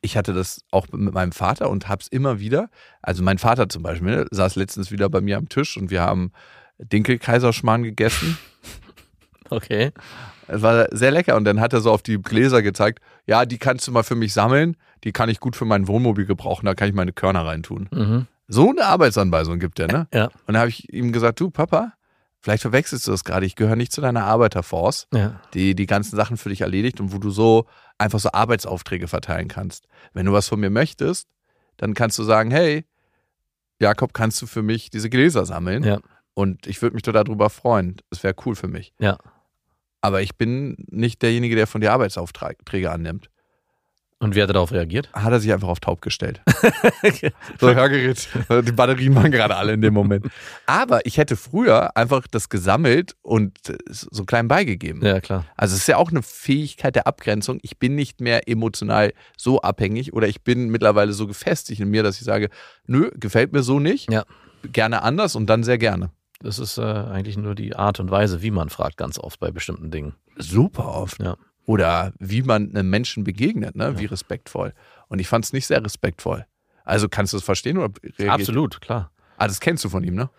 [0.00, 2.70] Ich hatte das auch mit meinem Vater und habe es immer wieder.
[3.02, 6.00] Also mein Vater zum Beispiel ne, saß letztens wieder bei mir am Tisch und wir
[6.00, 6.32] haben
[6.78, 8.38] Dinkelkaiserschmarrn gegessen.
[9.52, 9.92] Okay.
[10.48, 11.36] Es war sehr lecker.
[11.36, 14.14] Und dann hat er so auf die Gläser gezeigt, ja, die kannst du mal für
[14.16, 17.44] mich sammeln, die kann ich gut für mein Wohnmobil gebrauchen, da kann ich meine Körner
[17.46, 17.88] reintun.
[17.92, 18.26] Mhm.
[18.48, 20.08] So eine Arbeitsanweisung gibt er, ne?
[20.12, 20.28] Ja.
[20.46, 21.92] Und da habe ich ihm gesagt, du Papa,
[22.40, 25.40] vielleicht verwechselst du das gerade, ich gehöre nicht zu deiner Arbeiterforce, Ja.
[25.54, 27.66] die die ganzen Sachen für dich erledigt und wo du so
[27.98, 29.86] einfach so Arbeitsaufträge verteilen kannst.
[30.12, 31.28] Wenn du was von mir möchtest,
[31.78, 32.84] dann kannst du sagen, hey,
[33.80, 35.82] Jakob, kannst du für mich diese Gläser sammeln?
[35.84, 35.98] Ja.
[36.34, 37.96] Und ich würde mich total darüber freuen.
[38.10, 38.92] Das wäre cool für mich.
[38.98, 39.18] Ja.
[40.02, 43.30] Aber ich bin nicht derjenige, der von dir Arbeitsaufträge annimmt.
[44.22, 45.12] Und wie hat er darauf reagiert?
[45.12, 46.40] Hat er sich einfach auf taub gestellt.
[47.58, 48.28] So, Hörgerät.
[48.48, 50.26] Die Batterien waren gerade alle in dem Moment.
[50.66, 55.04] Aber ich hätte früher einfach das gesammelt und so kleinen beigegeben.
[55.04, 55.44] ja, klar.
[55.56, 57.58] Also es ist ja auch eine Fähigkeit der Abgrenzung.
[57.62, 62.04] Ich bin nicht mehr emotional so abhängig oder ich bin mittlerweile so gefestigt in mir,
[62.04, 62.48] dass ich sage,
[62.86, 64.10] nö, gefällt mir so nicht.
[64.10, 64.24] Ja.
[64.72, 66.10] Gerne anders und dann sehr gerne.
[66.42, 69.50] Das ist äh, eigentlich nur die Art und Weise, wie man fragt, ganz oft bei
[69.50, 70.14] bestimmten Dingen.
[70.36, 71.20] Super oft.
[71.22, 71.36] Ja.
[71.64, 73.98] Oder wie man einem Menschen begegnet, ne?
[73.98, 74.74] wie respektvoll.
[75.08, 76.44] Und ich fand es nicht sehr respektvoll.
[76.84, 79.10] Also kannst du es verstehen oder reagiert- Absolut, klar.
[79.36, 80.30] Ah, das kennst du von ihm, ne?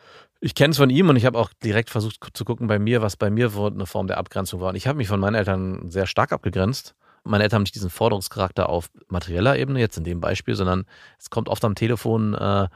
[0.41, 3.01] Ich kenne es von ihm und ich habe auch direkt versucht zu gucken bei mir,
[3.01, 4.69] was bei mir eine Form der Abgrenzung war.
[4.69, 6.95] Und ich habe mich von meinen Eltern sehr stark abgegrenzt.
[7.23, 10.83] Meine Eltern haben nicht diesen Forderungscharakter auf materieller Ebene, jetzt in dem Beispiel, sondern
[11.17, 12.67] es kommt oft am Telefon, äh,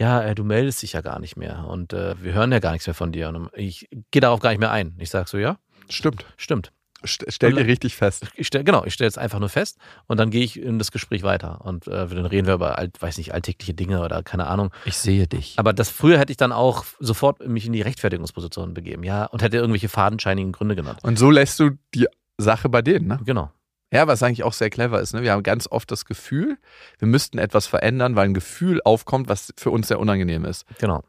[0.00, 2.72] ja, äh, du meldest dich ja gar nicht mehr und äh, wir hören ja gar
[2.72, 3.28] nichts mehr von dir.
[3.28, 4.94] Und ich gehe darauf gar nicht mehr ein.
[4.98, 5.58] Ich sage so, ja,
[5.90, 6.24] Stimmt.
[6.38, 6.72] stimmt.
[7.06, 8.26] St stell dir richtig fest.
[8.34, 10.90] Ich stell, genau, ich stelle es einfach nur fest und dann gehe ich in das
[10.90, 11.62] Gespräch weiter.
[11.64, 14.70] Und äh, dann reden wir über, alt, weiß nicht, alltägliche Dinge oder keine Ahnung.
[14.84, 15.54] Ich sehe dich.
[15.58, 19.42] Aber das früher hätte ich dann auch sofort mich in die Rechtfertigungsposition begeben, ja, und
[19.42, 21.00] hätte irgendwelche fadenscheinigen Gründe genannt.
[21.02, 23.20] Und so lässt du die Sache bei denen, ne?
[23.24, 23.50] Genau.
[23.92, 25.14] Ja, was eigentlich auch sehr clever ist.
[25.14, 25.22] Ne?
[25.22, 26.58] Wir haben ganz oft das Gefühl,
[26.98, 30.64] wir müssten etwas verändern, weil ein Gefühl aufkommt, was für uns sehr unangenehm ist.
[30.78, 31.02] Genau.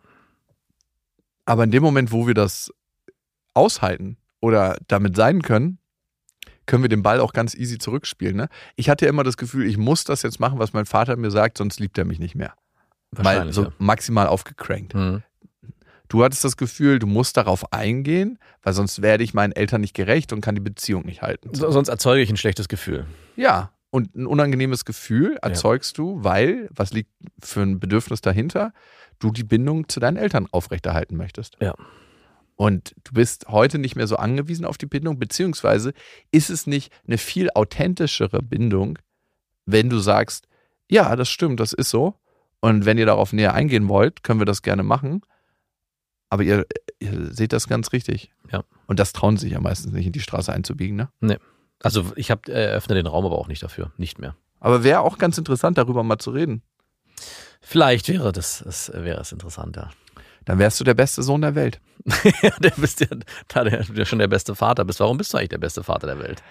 [1.46, 2.72] Aber in dem Moment, wo wir das
[3.54, 5.78] aushalten oder damit sein können,
[6.66, 8.36] können wir den Ball auch ganz easy zurückspielen.
[8.36, 8.48] Ne?
[8.76, 11.32] Ich hatte ja immer das Gefühl, ich muss das jetzt machen, was mein Vater mir
[11.32, 12.54] sagt, sonst liebt er mich nicht mehr.
[13.12, 13.56] Weil Wahrscheinlich.
[13.56, 13.72] so ja.
[13.78, 14.96] maximal aufgecrankt.
[14.96, 15.24] Mhm.
[16.12, 19.94] Du hattest das Gefühl, du musst darauf eingehen, weil sonst werde ich meinen Eltern nicht
[19.94, 21.54] gerecht und kann die Beziehung nicht halten.
[21.54, 23.06] So, sonst erzeuge ich ein schlechtes Gefühl.
[23.38, 28.74] Ja, und ein unangenehmes Gefühl erzeugst du, weil, was liegt für ein Bedürfnis dahinter,
[29.20, 31.56] du die Bindung zu deinen Eltern aufrechterhalten möchtest.
[31.62, 31.76] Ja.
[32.58, 35.94] Und du bist heute nicht mehr so angewiesen auf die Bindung, beziehungsweise
[36.32, 39.00] ist es nicht eine viel authentischere Bindung,
[39.66, 40.50] wenn du sagst,
[40.90, 42.16] ja, das stimmt, das ist so.
[42.60, 45.22] Und wenn ihr darauf näher eingehen wollt, können wir das gerne machen.
[46.32, 46.66] Aber ihr,
[47.00, 48.32] ihr seht das ganz richtig.
[48.50, 48.64] Ja.
[48.88, 51.10] Und das trauen sich ja meistens nicht, in die Straße einzubiegen, ne?
[51.84, 54.36] Also ich habe äh, eröffne den Raum aber auch nicht dafür, nicht mehr.
[54.62, 56.62] Aber wäre auch ganz interessant, darüber mal zu reden.
[57.60, 59.92] Vielleicht wäre das, das wäre es interessanter.
[60.46, 61.82] Dann wärst du der beste Sohn der Welt.
[62.42, 63.08] Ja, der bist ja,
[63.50, 65.02] da der, du ja schon der beste Vater bist.
[65.02, 66.42] Warum bist du eigentlich der beste Vater der Welt?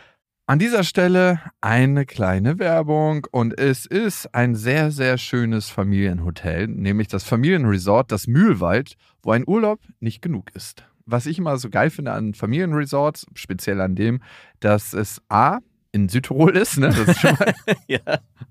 [0.51, 7.07] An dieser Stelle eine kleine Werbung und es ist ein sehr, sehr schönes Familienhotel, nämlich
[7.07, 10.83] das Familienresort, das Mühlwald, wo ein Urlaub nicht genug ist.
[11.07, 14.23] Was ich immer so geil finde an Familienresorts, speziell an dem,
[14.59, 15.61] dass es A,
[15.93, 16.89] in Südtirol ist, ne?
[16.89, 17.53] Das ist schon mal,
[17.89, 17.99] ja,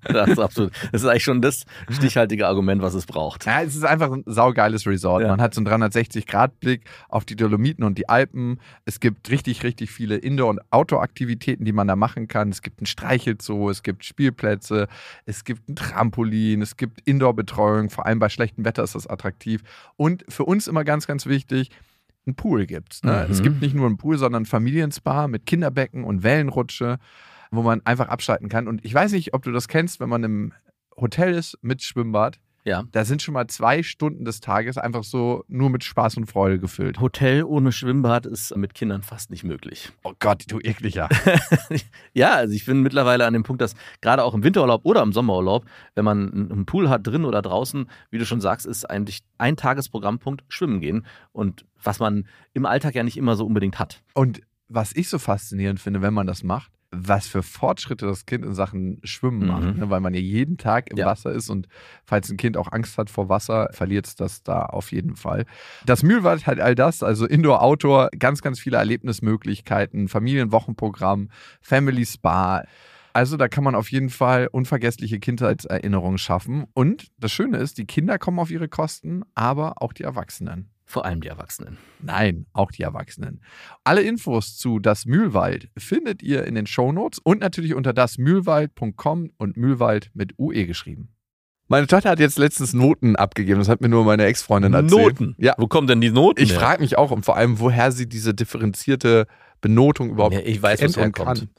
[0.03, 0.73] das ist absolut.
[0.91, 3.45] Das ist eigentlich schon das stichhaltige Argument, was es braucht.
[3.45, 5.23] ja, es ist einfach ein saugeiles Resort.
[5.23, 5.29] Ja.
[5.29, 8.59] Man hat so einen 360-Grad-Blick auf die Dolomiten und die Alpen.
[8.85, 12.49] Es gibt richtig, richtig viele Indoor- und Outdoor-Aktivitäten, die man da machen kann.
[12.49, 14.87] Es gibt ein Streichelzoo, es gibt Spielplätze,
[15.25, 17.89] es gibt ein Trampolin, es gibt Indoor-Betreuung.
[17.89, 19.61] Vor allem bei schlechtem Wetter ist das attraktiv.
[19.95, 21.69] Und für uns immer ganz, ganz wichtig,
[22.27, 23.03] ein Pool gibt's.
[23.03, 23.25] Ne?
[23.25, 23.31] Mhm.
[23.31, 26.99] Es gibt nicht nur einen Pool, sondern ein Familienspa mit Kinderbecken und Wellenrutsche,
[27.51, 28.67] wo man einfach abschalten kann.
[28.67, 30.53] Und ich weiß nicht, ob du das kennst, wenn man im
[30.95, 32.39] Hotel ist mit Schwimmbad.
[32.65, 32.83] Ja.
[32.91, 36.59] Da sind schon mal zwei Stunden des Tages einfach so nur mit Spaß und Freude
[36.59, 36.99] gefüllt.
[36.99, 39.91] Hotel ohne Schwimmbad ist mit Kindern fast nicht möglich.
[40.03, 41.07] Oh Gott, du ekliger.
[42.13, 45.13] ja, also ich bin mittlerweile an dem Punkt, dass gerade auch im Winterurlaub oder im
[45.13, 48.89] Sommerurlaub, wenn man einen einen Pool hat, drin oder draußen, wie du schon sagst, ist
[48.89, 51.05] eigentlich ein Tagesprogrammpunkt Schwimmen gehen.
[51.31, 54.03] Und was man im Alltag ja nicht immer so unbedingt hat.
[54.13, 58.43] Und was ich so faszinierend finde, wenn man das macht, was für Fortschritte das Kind
[58.43, 59.47] in Sachen Schwimmen Mhm.
[59.47, 59.89] macht, ne?
[59.91, 61.05] weil man ja jeden Tag im Ja.
[61.05, 61.67] Wasser ist und
[62.03, 65.45] falls ein Kind auch Angst hat vor Wasser, verliert es das da auf jeden Fall.
[65.85, 71.29] Das Mühlwald hat all das, also Indoor, Outdoor, ganz, ganz viele Erlebnismöglichkeiten, Familienwochenprogramm,
[71.61, 72.63] Family Spa.
[73.13, 76.65] Also da kann man auf jeden Fall unvergessliche Kindheitserinnerungen schaffen.
[76.73, 80.69] Und das Schöne ist, die Kinder kommen auf ihre Kosten, aber auch die Erwachsenen.
[80.89, 81.77] Vor allem die Erwachsenen.
[82.01, 83.43] Nein, auch die Erwachsenen.
[83.83, 89.55] Alle Infos zu Das Mühlwald findet ihr in den Shownotes und natürlich unter dasmühlwald.com und
[89.55, 91.09] Mühlwald mit UE geschrieben.
[91.67, 93.59] Meine Tochter hat jetzt letztens Noten abgegeben.
[93.59, 95.19] Das hat mir nur meine Ex-Freundin erzählt.
[95.19, 95.35] Noten?
[95.37, 95.53] Ja.
[95.59, 98.33] Wo kommen denn die Noten Ich frage mich auch und vor allem, woher sie diese
[98.33, 99.27] differenzierte
[99.61, 101.49] Benotung überhaupt Ja, ich weiß, und herkommt.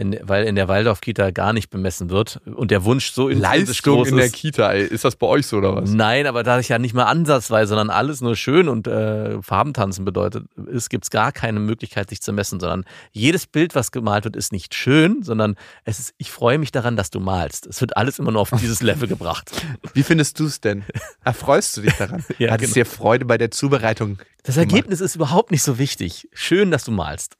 [0.00, 3.96] In, weil in der Waldorf-Kita gar nicht bemessen wird und der Wunsch so intrinsisch Leistung
[3.96, 4.28] groß in der.
[4.30, 4.84] Kita, ey.
[4.84, 5.90] Ist das bei euch so oder was?
[5.90, 10.04] Nein, aber da ich ja nicht mal ansatzweise, sondern alles nur schön und äh, Farbentanzen
[10.04, 14.36] bedeutet, ist, gibt's gar keine Möglichkeit, sich zu messen, sondern jedes Bild, was gemalt wird,
[14.36, 17.66] ist nicht schön, sondern es ist, ich freue mich daran, dass du malst.
[17.66, 19.50] Es wird alles immer nur auf dieses Level gebracht.
[19.94, 20.84] Wie findest du es denn?
[21.24, 22.24] Erfreust du dich daran?
[22.38, 22.84] Ja, Hattest genau.
[22.84, 24.18] dir Freude bei der Zubereitung?
[24.44, 24.70] Das gemacht?
[24.70, 26.28] Ergebnis ist überhaupt nicht so wichtig.
[26.32, 27.36] Schön, dass du malst.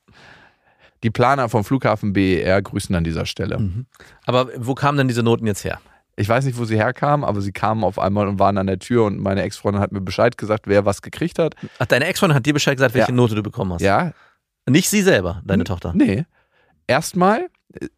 [1.05, 3.59] Die Planer vom Flughafen BER grüßen an dieser Stelle.
[3.59, 3.87] Mhm.
[4.27, 5.81] Aber wo kamen denn diese Noten jetzt her?
[6.17, 8.81] Ich weiß nicht, wo sie herkamen, aber sie kamen auf einmal und waren an der
[8.81, 11.55] Tür und meine Ex-Freundin hat mir Bescheid gesagt, wer was gekriegt hat.
[11.79, 13.15] Ach, deine Ex-Freundin hat dir Bescheid gesagt, welche Ja.
[13.15, 13.83] Note du bekommen hast.
[13.83, 14.13] Ja,
[14.69, 15.93] Nicht sie selber, deine Tochter.
[15.95, 16.25] nee.
[16.89, 17.49] Erstmal,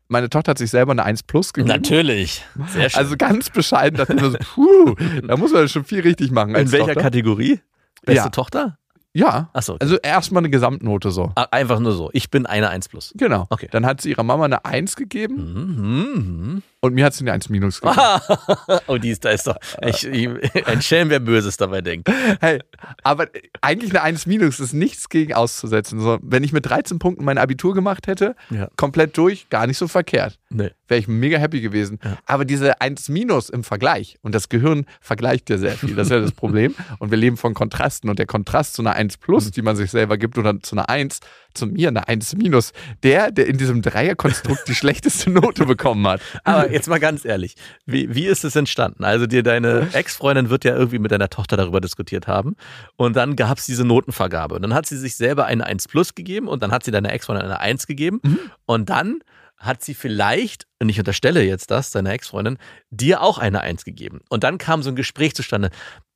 [0.08, 1.68] meine Tochter hat sich selber eine 1 Plus gegeben.
[1.72, 2.44] Natürlich.
[2.68, 2.98] Sehr schön.
[2.98, 4.94] Also ganz bescheiden, so, puh,
[5.26, 6.56] da muss man schon viel richtig machen.
[6.56, 7.02] Als in welcher Tochter.
[7.02, 7.60] Kategorie?
[8.04, 8.28] Beste Ja.
[8.30, 8.78] Tochter?
[9.12, 9.82] Ja, Achso, okay.
[9.82, 11.32] also erstmal eine Gesamtnote so.
[11.34, 12.10] Ah, einfach nur so.
[12.12, 13.12] Ich bin eine 1 plus.
[13.16, 13.46] Genau.
[13.50, 13.68] Okay.
[13.72, 16.62] Dann hat sie ihrer Mama eine 1 gegeben Mhm.
[16.82, 18.00] Und mir hat sie eine 1 minus gegeben.
[18.86, 22.08] oh, die ist, da ist doch ich, ich, ein Schelm, wer Böses dabei denkt.
[22.40, 22.60] Hey,
[23.02, 23.28] aber
[23.60, 26.00] eigentlich eine 1 minus ist nichts gegen auszusetzen.
[26.00, 28.68] So, wenn ich mit 13 Punkten mein Abitur gemacht hätte, Ja.
[28.76, 30.38] komplett durch, gar nicht so verkehrt.
[30.48, 30.70] Nee.
[30.88, 31.98] Wäre ich mega happy gewesen.
[32.02, 32.18] Ja.
[32.26, 35.94] Aber diese 1 minus im Vergleich und das Gehirn vergleicht ja sehr viel.
[35.94, 36.74] Das ist ja das Problem.
[36.98, 39.90] Und wir leben von Kontrasten und der Kontrast zu einer 1 plus, die man sich
[39.90, 41.20] selber gibt, oder zu einer 1,
[41.54, 46.20] zu mir eine 1 minus, der, der in diesem Dreierkonstrukt die schlechteste Note bekommen hat.
[46.44, 47.54] Aber jetzt mal ganz ehrlich,
[47.87, 49.04] wie, wie ist es entstanden?
[49.04, 52.56] Also dir deine Ex-Freundin wird ja irgendwie mit deiner Tochter darüber diskutiert haben
[52.96, 56.14] und dann gab es diese Notenvergabe und dann hat sie sich selber eine 1 plus
[56.14, 58.20] gegeben und dann hat sie deiner Ex-Freundin eine 1 gegeben
[58.66, 59.20] und dann
[59.61, 62.56] hat sie vielleicht, und ich unterstelle jetzt das, deiner Ex-Freundin,
[62.90, 64.20] dir auch eine 1 gegeben.
[64.30, 65.70] Und dann kam so ein Gespräch zustande.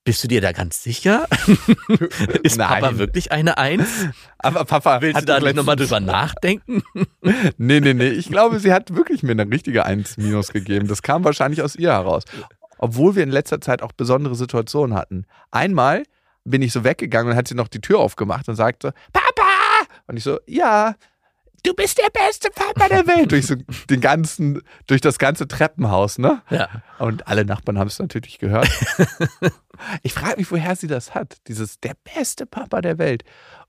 [0.04, 1.26] Bist du dir da ganz sicher?
[2.42, 2.82] Ist Nein.
[2.82, 3.88] Papa wirklich eine 1?
[4.36, 6.82] Aber Papa Willst du hat da doch nicht nochmal drüber nachdenken?
[7.56, 8.08] Nee, nee, nee.
[8.08, 10.88] Ich glaube, sie hat wirklich mir eine richtige 1 minus gegeben.
[10.88, 12.24] Das kam wahrscheinlich aus ihr heraus.
[12.76, 15.24] Obwohl wir in letzter Zeit auch besondere Situationen hatten.
[15.50, 16.02] Einmal
[16.44, 19.48] bin ich so weggegangen und hat sie noch die Tür aufgemacht und sagte, Papa!
[20.06, 20.96] Und ich so, ja,
[21.64, 23.32] du bist der beste Papa der Welt.
[23.32, 23.56] durch so
[23.90, 26.40] den ganzen, durch das ganze Treppenhaus, ne?
[26.50, 26.68] Ja.
[26.98, 28.68] Und alle Nachbarn haben es natürlich gehört.
[30.02, 31.38] ich frage mich, woher sie das hat.
[31.48, 33.24] Dieses der beste Papa der Welt.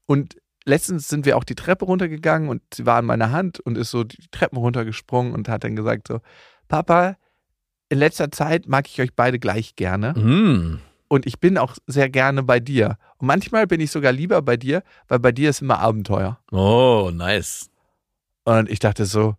[0.05, 3.77] Und letztens sind wir auch die Treppe runtergegangen und sie war an meiner Hand und
[3.77, 6.19] ist so die Treppen runtergesprungen und hat dann gesagt so,
[6.67, 7.15] Papa,
[7.89, 10.79] in letzter Zeit mag ich euch beide gleich gerne Mm.
[11.08, 12.97] und ich bin auch sehr gerne bei dir.
[13.17, 16.39] Und manchmal bin ich sogar lieber bei dir, weil bei dir ist immer Abenteuer.
[16.51, 17.69] Oh, nice.
[18.45, 19.36] Und ich dachte so,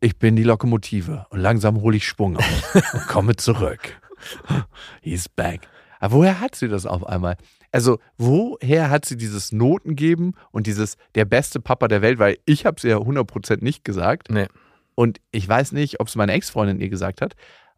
[0.00, 4.00] ich bin die Lokomotive und langsam hole ich Schwung auf und komme zurück.
[5.02, 5.68] He's back.
[6.00, 7.36] Aber woher hat sie das auf einmal?
[7.72, 12.18] Also, woher hat sie dieses Noten geben und dieses der beste Papa der Welt?
[12.18, 14.30] Weil ich habe es ja 100% nicht gesagt.
[14.30, 14.48] Nee.
[14.94, 17.34] Und ich weiß nicht, ob es meine Ex-Freundin ihr gesagt hat.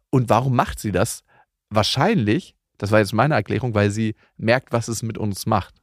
[0.09, 1.23] Und warum macht sie das?
[1.69, 5.75] Wahrscheinlich, das war jetzt meine Erklärung, weil sie merkt, was es mit uns macht.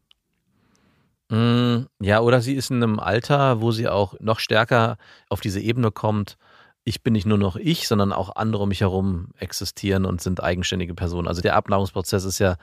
[1.31, 4.97] Mm, Ja, oder sie ist in einem Alter, wo sie auch noch stärker
[5.29, 6.37] auf diese Ebene kommt.
[6.85, 10.43] Ich bin nicht nur noch ich, sondern auch andere um mich herum existieren und sind
[10.43, 11.29] eigenständige Personen.
[11.29, 12.57] Also der Abnabelungsprozess ist ja,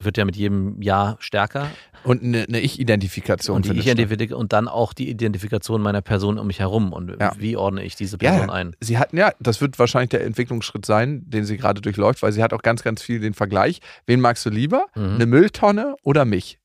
[0.00, 1.68] wird ja mit jedem Jahr stärker.
[2.04, 3.56] Und eine, eine Ich-Identifikation.
[3.56, 3.72] Und die.
[3.78, 6.92] Ich-Identifikation und dann auch die Identifikation meiner Person um mich herum.
[6.92, 7.32] Und Ja.
[7.38, 8.76] wie ordne ich diese Person Ja, ein?
[8.80, 12.42] sie hat, ja, das wird wahrscheinlich der Entwicklungsschritt sein, den sie gerade durchläuft, weil sie
[12.42, 13.80] hat auch ganz, ganz viel den Vergleich.
[14.06, 14.86] Wen magst du lieber?
[14.94, 15.14] Mhm.
[15.16, 16.58] Eine Mülltonne oder mich?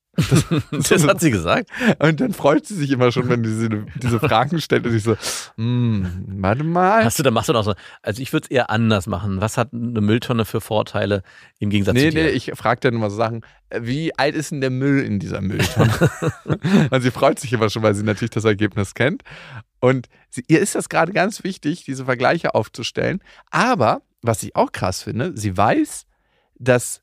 [0.71, 1.69] Das hat sie gesagt.
[1.99, 5.03] Und dann freut sie sich immer schon, wenn sie diese, diese Fragen stellt und ich
[5.03, 5.15] so,
[5.57, 7.03] hm, warte mal.
[7.03, 7.73] Hast du, da machst du doch so.
[8.01, 9.41] Also ich würde es eher anders machen.
[9.41, 11.23] Was hat eine Mülltonne für Vorteile
[11.59, 12.23] im Gegensatz Nee, zu dir?
[12.23, 15.19] nee, ich frage dann immer so Sachen, äh, wie alt ist denn der Müll in
[15.19, 15.91] dieser Mülltonne?
[16.91, 19.23] und sie freut sich immer schon, weil sie natürlich das Ergebnis kennt.
[19.79, 23.21] Und sie, ihr ist das gerade ganz wichtig, diese Vergleiche aufzustellen.
[23.49, 26.05] Aber, was ich auch krass finde, sie weiß,
[26.57, 27.01] dass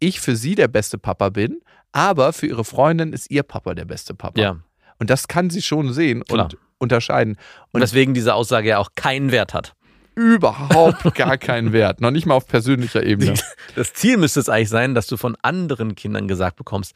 [0.00, 1.60] ich für sie der beste Papa bin,
[1.94, 4.40] aber für ihre Freundin ist ihr Papa der beste Papa.
[4.40, 4.56] ja.
[4.98, 6.44] Und das kann sie schon sehen Klar.
[6.44, 7.36] und unterscheiden.
[7.72, 9.74] Und deswegen diese Aussage ja auch keinen Wert hat.
[10.14, 12.00] Überhaupt gar keinen Wert.
[12.00, 13.34] Noch nicht mal auf persönlicher Ebene.
[13.74, 16.94] Das Ziel müsste es eigentlich sein, dass du von anderen Kindern gesagt bekommst,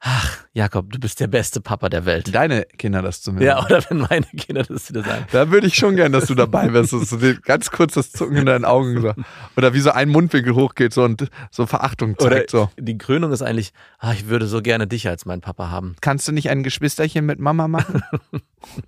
[0.00, 2.34] ach, Jakob, du bist der beste Papa der Welt.
[2.34, 5.26] Deine Kinder das zu mir Ja, oder wenn meine Kinder das dir sagen.
[5.32, 6.90] Da würde ich schon gern, dass du dabei wärst.
[6.90, 9.00] So den- ganz kurz das Zucken in deinen Augen.
[9.00, 9.12] So.
[9.56, 12.50] Oder wie so ein Mundwinkel hochgeht so und so Verachtung Oder zeigt.
[12.50, 12.70] So.
[12.78, 15.96] die Krönung ist eigentlich, ah, ich würde so gerne dich als mein Papa haben.
[16.00, 18.02] Kannst du nicht ein Geschwisterchen mit Mama machen?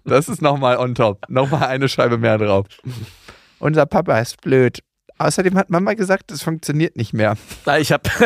[0.05, 1.25] Das ist nochmal on top.
[1.29, 2.67] Nochmal eine Scheibe mehr drauf.
[3.59, 4.81] Unser Papa ist blöd.
[5.19, 7.37] Außerdem hat Mama gesagt, es funktioniert nicht mehr.
[7.67, 8.09] Ah, Ich habe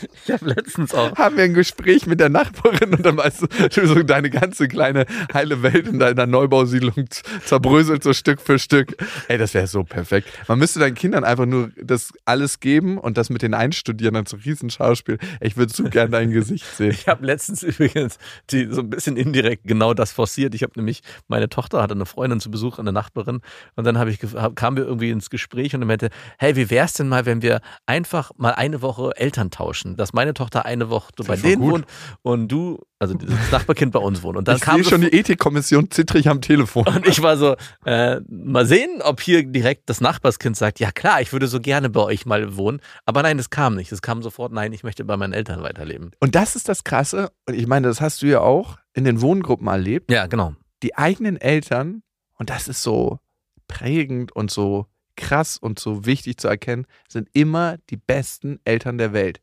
[0.26, 1.16] Ich habe letztens auch.
[1.16, 5.06] haben wir ein Gespräch mit der Nachbarin und dann weißt du, so deine ganze kleine
[5.32, 7.06] heile Welt in deiner Neubausiedlung
[7.44, 8.96] zerbröselt so Stück für Stück.
[9.28, 10.28] Ey, das wäre so perfekt.
[10.48, 14.26] Man müsste deinen Kindern einfach nur das alles geben und das mit den einstudieren, dann
[14.26, 15.18] so Riesenschauspiel.
[15.40, 16.90] Ich würde so gern dein Gesicht sehen.
[16.90, 18.18] Ich habe letztens übrigens
[18.50, 20.54] die, so ein bisschen indirekt genau das forciert.
[20.54, 23.40] Ich habe nämlich, meine Tochter hatte eine Freundin zu Besuch, eine Nachbarin.
[23.76, 24.18] Und dann hab ich,
[24.54, 27.60] kamen wir irgendwie ins Gespräch und er meinte, hey, wie wär's denn mal, wenn wir
[27.86, 29.85] einfach mal eine Woche Eltern tauschen?
[29.94, 31.72] Dass meine Tochter eine Woche bei denen gut.
[31.72, 31.86] wohnt
[32.22, 34.36] und du, also das Nachbarkind bei uns wohnt.
[34.36, 36.86] Und dann ich kam schon die Ethikkommission zittrig am Telefon.
[36.86, 41.20] und ich war so, äh, mal sehen, ob hier direkt das Nachbarskind sagt, ja klar,
[41.20, 42.80] ich würde so gerne bei euch mal wohnen.
[43.04, 43.92] Aber nein, es kam nicht.
[43.92, 46.10] Es kam sofort, nein, ich möchte bei meinen Eltern weiterleben.
[46.18, 47.30] Und das ist das Krasse.
[47.46, 50.10] Und ich meine, das hast du ja auch in den Wohngruppen erlebt.
[50.10, 50.54] Ja, genau.
[50.82, 52.02] die eigenen Eltern,
[52.38, 53.20] und das ist so
[53.68, 59.12] prägend und so krass und so wichtig zu erkennen, sind immer die besten Eltern der
[59.12, 59.40] Welt.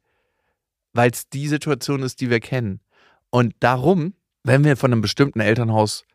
[0.94, 2.80] Weil es die Situation ist, die wir kennen.
[3.30, 6.06] Und darum, wenn wir von einem bestimmten Elternhaus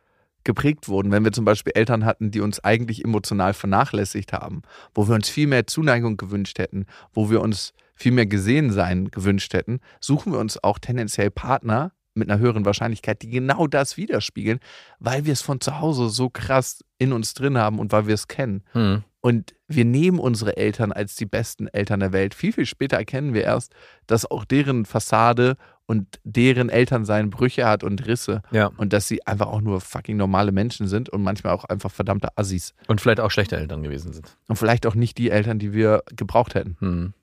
[0.44, 4.62] geprägt wurden, wenn wir zum Beispiel Eltern hatten, die uns eigentlich emotional vernachlässigt haben,
[4.94, 9.10] wo wir uns viel mehr Zuneigung gewünscht hätten, wo wir uns viel mehr gesehen sein
[9.10, 13.96] gewünscht hätten, suchen wir uns auch tendenziell Partner mit einer höheren Wahrscheinlichkeit, die genau das
[13.96, 14.60] widerspiegeln,
[14.98, 18.14] weil wir es von zu Hause so krass in uns drin haben und weil wir
[18.14, 18.62] es kennen.
[18.72, 19.04] Hm.
[19.20, 22.34] Und wir nehmen unsere Eltern als die besten Eltern der Welt.
[22.34, 23.74] Viel, viel später erkennen wir erst,
[24.06, 28.42] dass auch deren Fassade und deren Elternsein Brüche hat und Risse.
[28.50, 28.70] Ja.
[28.76, 32.28] Und dass sie einfach auch nur fucking normale Menschen sind und manchmal auch einfach verdammte
[32.36, 32.74] Assis.
[32.86, 34.36] Und vielleicht auch schlechte Eltern gewesen sind.
[34.46, 36.76] Und vielleicht auch nicht die Eltern, die wir gebraucht hätten.
[36.78, 37.14] Hm.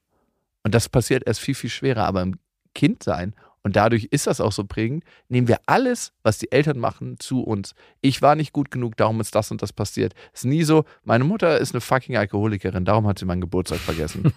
[0.63, 2.05] Und das passiert erst viel, viel schwerer.
[2.05, 2.39] Aber im
[2.73, 7.19] Kindsein, und dadurch ist das auch so prägend, nehmen wir alles, was die Eltern machen,
[7.19, 7.73] zu uns.
[7.99, 10.13] Ich war nicht gut genug, darum ist das und das passiert.
[10.33, 13.79] Es ist nie so, meine Mutter ist eine fucking Alkoholikerin, darum hat sie meinen Geburtstag
[13.79, 14.31] vergessen.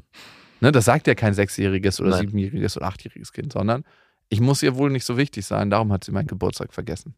[0.62, 2.20] ne, das sagt ja kein sechsjähriges oder Nein.
[2.20, 3.84] siebenjähriges oder achtjähriges Kind, sondern
[4.30, 7.14] ich muss ihr wohl nicht so wichtig sein, darum hat sie meinen Geburtstag vergessen.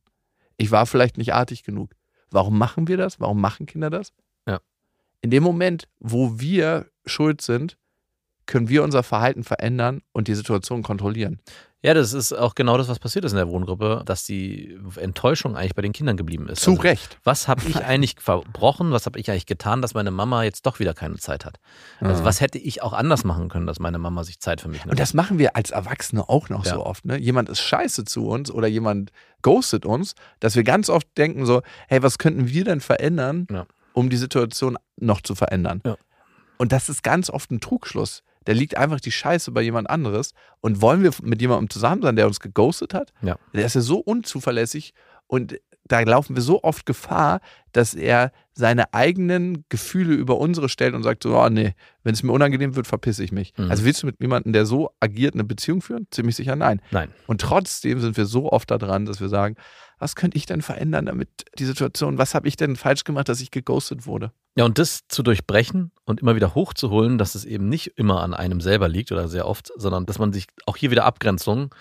[0.56, 1.94] Ich war vielleicht nicht artig genug.
[2.32, 3.20] Warum machen wir das?
[3.20, 4.12] Warum machen Kinder das?
[4.48, 4.58] Ja.
[5.20, 7.78] In dem Moment, wo wir schuld sind,
[8.46, 11.40] können wir unser Verhalten verändern und die Situation kontrollieren.
[11.82, 15.54] Ja, das ist auch genau das, was passiert ist in der Wohngruppe, dass die Enttäuschung
[15.54, 16.62] eigentlich bei den Kindern geblieben ist.
[16.62, 17.18] Zu Also, Recht.
[17.24, 18.90] Was habe ich eigentlich verbrochen?
[18.90, 21.58] Was habe ich eigentlich getan, dass meine Mama jetzt doch wieder keine Zeit hat?
[22.00, 22.24] Also Ja.
[22.24, 24.92] was hätte ich auch anders machen können, dass meine Mama sich Zeit für mich nimmt?
[24.92, 26.72] Und das machen wir als Erwachsene auch noch Ja.
[26.72, 27.04] so oft.
[27.04, 27.18] Ne?
[27.18, 31.60] Jemand ist scheiße zu uns oder jemand ghostet uns, dass wir ganz oft denken so,
[31.88, 33.66] hey, was könnten wir denn verändern, Ja.
[33.92, 35.82] um die Situation noch zu verändern?
[35.84, 35.96] Ja.
[36.56, 38.22] Und das ist ganz oft ein Trugschluss.
[38.44, 40.34] Da liegt einfach die Scheiße bei jemand anderes.
[40.60, 43.12] Und wollen wir mit jemandem zusammen sein, der uns geghostet hat?
[43.22, 43.38] Ja.
[43.52, 44.94] Der ist ja so unzuverlässig
[45.26, 47.40] und da laufen wir so oft Gefahr,
[47.72, 52.22] dass er seine eigenen Gefühle über unsere stellt und sagt so, oh nee, wenn es
[52.22, 53.52] mir unangenehm wird, verpisse ich mich.
[53.56, 53.70] Mhm.
[53.70, 56.06] Also willst du mit jemandem, der so agiert, eine Beziehung führen?
[56.10, 56.80] Ziemlich sicher nein.
[56.90, 57.10] Nein.
[57.26, 59.56] Und trotzdem sind wir so oft da dran, dass wir sagen,
[59.98, 63.40] was könnte ich denn verändern, damit die Situation, was habe ich denn falsch gemacht, dass
[63.40, 64.32] ich geghostet wurde?
[64.56, 68.34] Ja, und das zu durchbrechen und immer wieder hochzuholen, dass es eben nicht immer an
[68.34, 71.74] einem selber liegt oder sehr oft, sondern dass man sich auch hier wieder Abgrenzung,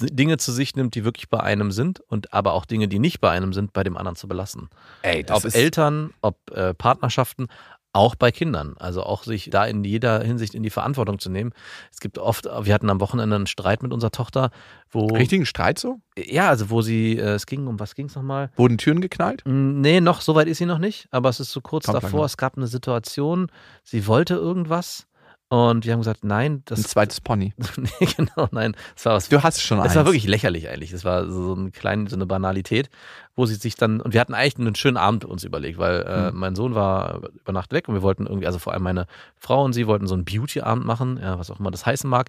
[0.00, 3.20] Dinge zu sich nimmt, die wirklich bei einem sind und aber auch Dinge, die nicht
[3.20, 4.68] bei einem sind, bei dem anderen zu belassen.
[5.02, 7.46] Ey, ob Eltern, ob äh, Partnerschaften,
[7.94, 8.74] auch bei Kindern.
[8.78, 11.52] Also auch sich da in jeder Hinsicht in die Verantwortung zu nehmen.
[11.92, 14.50] Es gibt oft, wir hatten am Wochenende einen Streit mit unserer Tochter,
[14.90, 15.06] wo.
[15.06, 16.00] Richtigen Streit so?
[16.18, 18.50] Ja, also wo sie, äh, es ging, um was ging es nochmal?
[18.56, 19.42] Wurden Türen geknallt?
[19.46, 22.02] Mm, Nee, noch so weit ist sie noch nicht, aber es ist so kurz Kommt
[22.02, 22.24] davor.
[22.24, 23.46] Es gab eine Situation,
[23.84, 25.06] sie wollte irgendwas
[25.70, 26.82] und wir haben gesagt, nein, Ein das.
[26.82, 27.52] zweites Pony.
[27.76, 28.74] nee, genau, nein.
[28.96, 29.28] Es war was.
[29.28, 29.94] Du hast schon Es eins.
[29.96, 30.92] war wirklich lächerlich eigentlich.
[30.92, 32.90] Es war so eine kleine, so eine Banalität,
[33.36, 36.30] wo sie sich dann, und wir hatten eigentlich einen schönen Abend uns überlegt, weil äh,
[36.32, 36.38] Mhm.
[36.38, 39.06] mein Sohn war über Nacht weg und wir wollten irgendwie, also vor allem meine
[39.38, 42.28] Frau und sie wollten so einen Beauty-Abend machen, ja, was auch immer das heißen mag.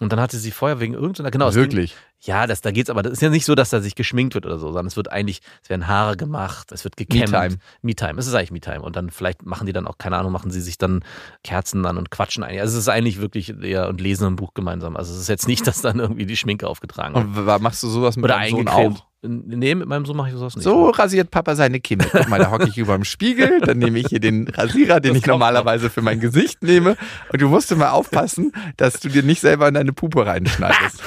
[0.00, 1.94] Und dann hatte sie vorher wegen irgendeiner, genau, es ging- Wirklich.
[2.22, 4.44] Ja, das, da geht's aber, das ist ja nicht so, dass da sich geschminkt wird
[4.44, 7.30] oder so, sondern es wird eigentlich, es werden Haare gemacht, es wird gekämmt.
[7.30, 7.56] Me-Time.
[7.82, 8.82] Me-Time, es ist eigentlich Me-Time.
[8.82, 11.02] Und dann vielleicht machen die dann auch, keine Ahnung, machen sie sich dann
[11.44, 12.60] Kerzen an und quatschen eigentlich.
[12.60, 14.96] Also es ist eigentlich wirklich eher und lesen ein Buch gemeinsam.
[14.96, 17.48] Also es ist jetzt nicht, dass dann irgendwie die Schminke aufgetragen wird.
[17.48, 19.09] Und machst du sowas mit Oder deinem Sohn auch?
[19.22, 20.64] Nee, mit meinem Sohn mache ich sowas nicht.
[20.64, 22.06] So rasiert Papa seine Kimme.
[22.10, 25.12] Guck mal, da hocke ich über dem Spiegel, dann nehme ich hier den Rasierer, den
[25.12, 26.96] Das ich normalerweise für mein Gesicht nehme.
[27.30, 31.02] Und du musst immer aufpassen, dass du dir nicht selber in deine Puppe reinschneidest.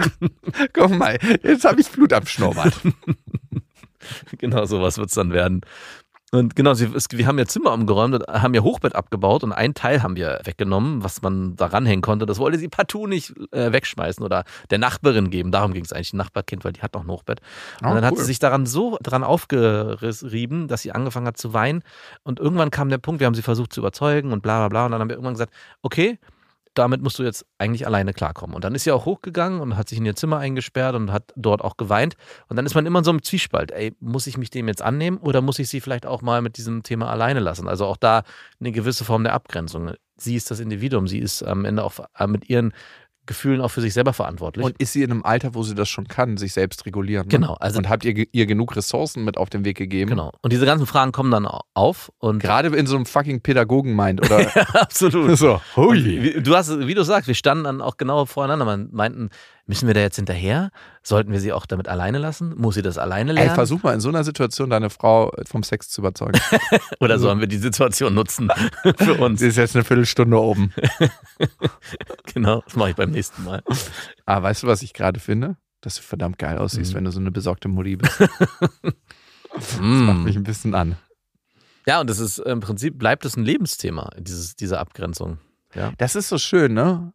[0.72, 2.74] Guck mal, jetzt habe ich Blut am Schnurrbart.
[4.38, 5.60] Genau, sowas wird es dann werden.
[6.34, 9.52] Und genau, sie, es, wir haben ja Zimmer umgeräumt und haben ja Hochbett abgebaut und
[9.52, 12.24] einen Teil haben wir weggenommen, was man da ranhängen konnte.
[12.24, 15.52] Das wollte sie partout nicht äh, wegschmeißen oder der Nachbarin geben.
[15.52, 17.40] Darum ging es eigentlich, ein Nachbarkind, weil die hat noch ein Hochbett.
[17.82, 18.18] Und Oh, dann hat cool.
[18.20, 21.82] sie sich daran so dran aufgerieben, dass sie angefangen hat zu weinen.
[22.22, 24.86] Und irgendwann kam der Punkt, wir haben sie versucht zu überzeugen und bla bla bla.
[24.86, 25.52] Und dann haben wir irgendwann gesagt,
[25.82, 26.18] okay,
[26.74, 28.54] damit musst du jetzt eigentlich alleine klarkommen.
[28.54, 31.32] Und dann ist sie auch hochgegangen und hat sich in ihr Zimmer eingesperrt und hat
[31.36, 32.14] dort auch geweint.
[32.48, 33.70] Und dann ist man immer in so einem Zwiespalt.
[33.70, 36.56] Ey, muss ich mich dem jetzt annehmen oder muss ich sie vielleicht auch mal mit
[36.56, 37.68] diesem Thema alleine lassen?
[37.68, 38.22] Also auch da
[38.60, 39.92] eine gewisse Form der Abgrenzung.
[40.16, 42.72] Sie ist das Individuum, sie ist am Ende auch äh, mit ihren
[43.32, 44.64] Gefühlen auch für sich selber verantwortlich.
[44.64, 47.26] Und ist sie in einem Alter, wo sie das schon kann, sich selbst regulieren?
[47.26, 47.30] Ne?
[47.30, 50.10] Genau, also- und habt ihr ihr genug Ressourcen mit auf den Weg gegeben?
[50.10, 50.32] genau.
[50.42, 54.54] Und diese ganzen Fragen kommen dann auf und Gerade in so einem fucking Pädagogen-Mind, oder?
[54.80, 55.38] absolut.
[55.38, 56.22] so, hui.
[56.22, 58.64] Wie, du hast, wie du sagst, wir standen dann auch genau voreinander.
[58.64, 59.30] Man meinten,
[59.66, 60.70] müssen wir da jetzt hinterher?
[61.02, 62.54] Sollten wir sie auch damit alleine lassen?
[62.56, 63.54] Muss sie das alleine Ey, lernen?
[63.54, 66.38] versuch mal in so einer Situation deine Frau vom Sex zu überzeugen.
[67.00, 68.50] Oder sollen wir die Situation nutzen
[68.98, 69.40] für uns?
[69.40, 70.72] Sie ist jetzt eine Viertelstunde oben.
[72.34, 73.62] Genau, das mache ich beim nächsten Mal.
[74.24, 75.56] Ah, weißt du, was ich gerade finde?
[75.82, 76.96] Dass du verdammt geil aussiehst, Mhm.
[76.96, 78.18] wenn du so eine besorgte Mutti bist.
[79.54, 80.96] Das macht mich ein bisschen an.
[81.86, 85.38] Ja, und das ist im Prinzip bleibt es ein Lebensthema, dieses, diese Abgrenzung.
[85.74, 85.92] Ja.
[85.98, 87.12] Das ist so schön, ne?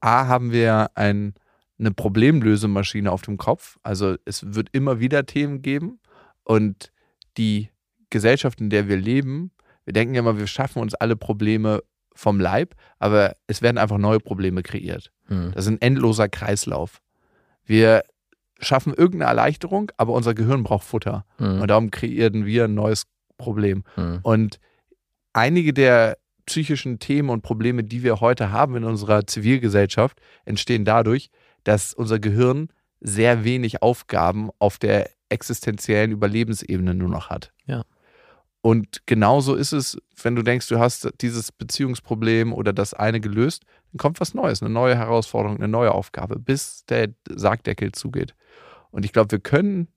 [0.00, 1.34] A, haben wir ein,
[1.82, 3.78] eine Problemlösemaschine auf dem Kopf.
[3.82, 6.00] Also es wird immer wieder Themen geben.
[6.44, 6.92] Und
[7.36, 7.70] die
[8.10, 9.50] Gesellschaft, in der wir leben,
[9.84, 11.82] wir denken ja immer, wir schaffen uns alle Probleme
[12.14, 15.10] vom Leib, aber es werden einfach neue Probleme kreiert.
[15.26, 15.52] Hm.
[15.54, 17.00] Das ist ein endloser Kreislauf.
[17.64, 18.02] Wir
[18.60, 21.24] schaffen irgendeine Erleichterung, aber unser Gehirn braucht Futter.
[21.38, 21.62] Hm.
[21.62, 23.06] Und darum kreieren wir ein neues
[23.38, 23.82] Problem.
[23.94, 24.20] Hm.
[24.22, 24.60] Und
[25.32, 31.30] einige der psychischen Themen und Probleme, die wir heute haben in unserer Zivilgesellschaft, entstehen dadurch,
[31.64, 32.68] dass unser Gehirn
[33.00, 37.52] sehr wenig Aufgaben auf der existenziellen Überlebensebene nur noch hat.
[37.66, 37.82] Ja.
[38.60, 43.64] Und genauso ist es, wenn du denkst, du hast dieses Beziehungsproblem oder das eine gelöst,
[43.90, 48.36] dann kommt was Neues, eine neue Herausforderung, eine neue Aufgabe, bis der Sargdeckel zugeht.
[48.92, 49.88] Und ich glaube, wir können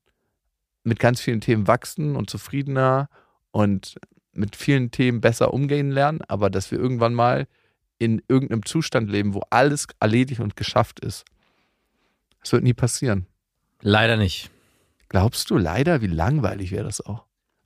[0.84, 3.08] mit ganz vielen Themen wachsen und zufriedener
[3.52, 3.98] und
[4.34, 7.48] mit vielen Themen besser umgehen lernen, aber dass wir irgendwann mal
[8.00, 11.24] in irgendeinem Zustand leben, wo alles erledigt und geschafft ist.
[12.46, 13.26] Das wird nie passieren.
[13.82, 14.52] Leider nicht.
[15.10, 17.24] Glaubst du leider, wie langweilig wäre das auch?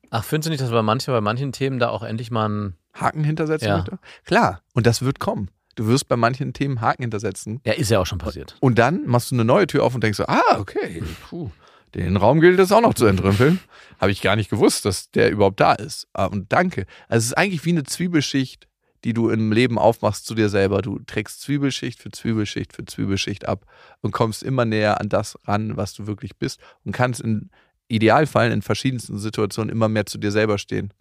[0.09, 2.75] Ach, findest du nicht, dass bei manchen, bei manchen Themen da auch endlich mal ein.
[2.93, 3.75] Haken hintersetzen Ja.
[3.77, 3.99] möchte?
[4.23, 5.51] Klar, und das wird kommen.
[5.75, 8.55] Du wirst bei manchen Themen Haken hintersetzen Ja, ist ja auch schon passiert.
[8.61, 11.51] und dann machst du eine neue Tür auf und denkst so, ah, okay, puh,
[11.93, 13.59] den Raum gilt es auch noch zu entrümpeln.
[13.99, 16.07] Habe ich gar nicht gewusst, dass der überhaupt da ist.
[16.13, 16.85] Ah, Und danke.
[17.09, 18.68] Also es ist eigentlich wie eine Zwiebelschicht,
[19.03, 20.81] die du im Leben aufmachst zu dir selber.
[20.81, 23.65] Du trägst Zwiebelschicht für Zwiebelschicht für Zwiebelschicht ab
[24.01, 27.49] und kommst immer näher an das ran, was du wirklich bist und kannst in
[27.87, 30.93] Idealfällen in verschiedensten Situationen immer mehr zu dir selber stehen.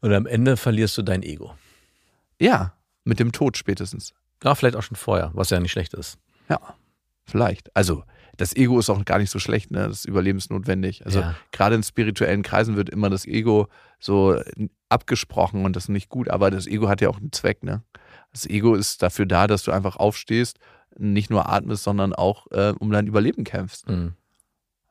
[0.00, 1.54] Und am Ende verlierst du dein Ego.
[2.38, 2.74] Ja,
[3.04, 4.12] mit dem Tod spätestens.
[4.42, 6.18] Ja, vielleicht auch schon vorher, was ja nicht schlecht ist.
[6.48, 6.60] Ja,
[7.24, 7.74] vielleicht.
[7.74, 8.04] Also
[8.36, 9.86] das Ego ist auch gar nicht so schlecht, ne?
[9.88, 11.04] Das ist überlebensnotwendig.
[11.06, 11.34] Also Ja.
[11.52, 13.68] gerade in spirituellen Kreisen wird immer das Ego
[13.98, 14.40] so
[14.88, 17.82] abgesprochen und das ist nicht gut, aber das Ego hat ja auch einen Zweck, ne?
[18.32, 20.58] Das Ego ist dafür da, dass du einfach aufstehst,
[20.98, 23.88] nicht nur atmest, sondern auch äh, um dein Überleben kämpfst.
[23.88, 24.14] Mhm.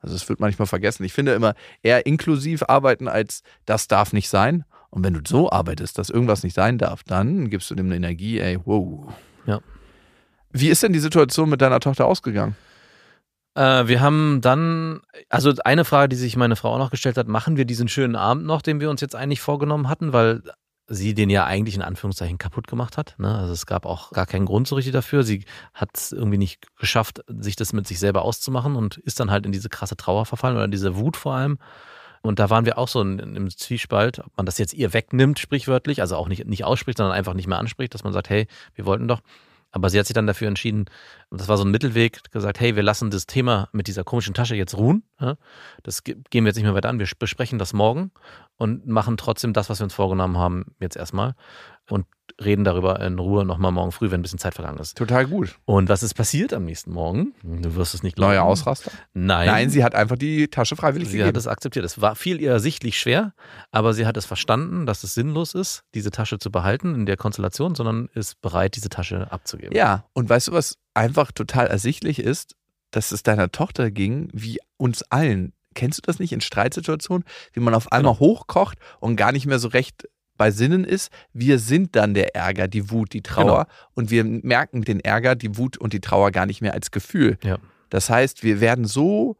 [0.00, 1.04] Also es wird manchmal vergessen.
[1.04, 4.64] Ich finde immer eher inklusiv arbeiten als das darf nicht sein.
[4.90, 7.96] Und wenn du so arbeitest, dass irgendwas nicht sein darf, dann gibst du dem eine
[7.96, 9.12] Energie, ey, wow.
[9.46, 9.60] Ja.
[10.52, 12.54] Wie ist denn die Situation mit deiner Tochter ausgegangen?
[13.54, 17.28] Äh, wir haben dann, also eine Frage, die sich meine Frau auch noch gestellt hat,
[17.28, 20.42] machen wir diesen schönen Abend noch, den wir uns jetzt eigentlich vorgenommen hatten, weil
[20.86, 23.14] sie den ja eigentlich in Anführungszeichen kaputt gemacht hat.
[23.18, 23.34] Ne?
[23.34, 25.22] Also es gab auch gar keinen Grund so richtig dafür.
[25.22, 29.30] Sie hat es irgendwie nicht geschafft, sich das mit sich selber auszumachen und ist dann
[29.30, 31.58] halt in diese krasse Trauer verfallen oder diese Wut vor allem.
[32.20, 34.92] Und da waren wir auch so in, in, im Zwiespalt, ob man das jetzt ihr
[34.92, 38.30] wegnimmt, sprichwörtlich, also auch nicht, nicht ausspricht, sondern einfach nicht mehr anspricht, dass man sagt,
[38.30, 39.20] hey, wir wollten doch.
[39.74, 40.84] Aber sie hat sich dann dafür entschieden,
[41.30, 44.32] und das war so ein Mittelweg, gesagt, hey, wir lassen das Thema mit dieser komischen
[44.32, 45.02] Tasche jetzt ruhen.
[45.82, 47.00] Das ge- gehen wir jetzt nicht mehr weiter an.
[47.00, 48.12] Wir besprechen das morgen
[48.56, 51.34] und machen trotzdem das, was wir uns vorgenommen haben, jetzt erstmal.
[51.90, 52.06] Und
[52.42, 54.96] reden darüber in Ruhe nochmal morgen früh, wenn ein bisschen Zeit vergangen ist.
[54.96, 55.58] Total gut.
[55.66, 57.34] Und was ist passiert am nächsten Morgen?
[57.42, 58.32] Du wirst es nicht glauben.
[58.32, 58.90] Neuer Ausraster?
[59.12, 59.46] Nein.
[59.46, 61.28] Nein, sie hat einfach die Tasche freiwillig Sie gegeben.
[61.28, 61.84] hat es akzeptiert.
[61.84, 63.34] Es war viel ihr sichtlich schwer,
[63.70, 67.16] aber sie hat es verstanden, dass es sinnlos ist, diese Tasche zu behalten in der
[67.18, 69.76] Konstellation, sondern ist bereit, diese Tasche abzugeben.
[69.76, 72.56] ja, und weißt du, was einfach total ersichtlich ist?
[72.90, 75.52] Dass es deiner Tochter ging, wie uns allen.
[75.74, 77.24] Kennst du das nicht in Streitsituationen?
[77.52, 81.10] Wie man auf einmal hochkocht und gar nicht mehr so recht bei Sinnen ist.
[81.32, 83.66] Wir sind dann der Ärger, die Wut, die Trauer.
[83.94, 87.38] Und wir merken den Ärger, die Wut und die Trauer gar nicht mehr als Gefühl.
[87.42, 87.58] Ja.
[87.90, 89.36] Das heißt, wir werden so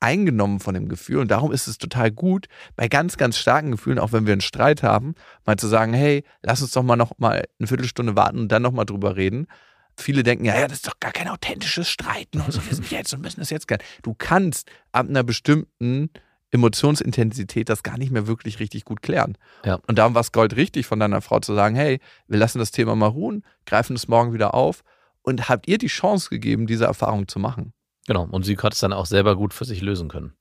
[0.00, 3.98] eingenommen von dem Gefühl und darum ist es total gut, bei ganz, ganz starken Gefühlen,
[3.98, 5.14] auch wenn wir einen Streit haben,
[5.44, 8.62] mal zu sagen, hey, lass uns doch mal noch mal eine Viertelstunde warten und dann
[8.62, 9.46] noch mal drüber reden.
[9.96, 12.90] Viele denken, ja, ja, das ist doch gar kein authentisches Streiten und so, wir sind
[12.90, 13.80] jetzt und müssen das jetzt gern.
[14.02, 16.10] Du kannst ab einer bestimmten
[16.50, 19.36] Emotionsintensität das gar nicht mehr wirklich richtig gut klären.
[19.64, 19.78] Ja.
[19.86, 22.70] Und darum war es Gold richtig von deiner Frau zu sagen, hey, wir lassen das
[22.70, 24.82] Thema mal ruhen, greifen es morgen wieder auf
[25.22, 27.72] und habt ihr die Chance gegeben, diese Erfahrung zu machen.
[28.06, 28.26] Genau.
[28.30, 30.32] Und sie hat es dann auch selber gut für sich lösen können.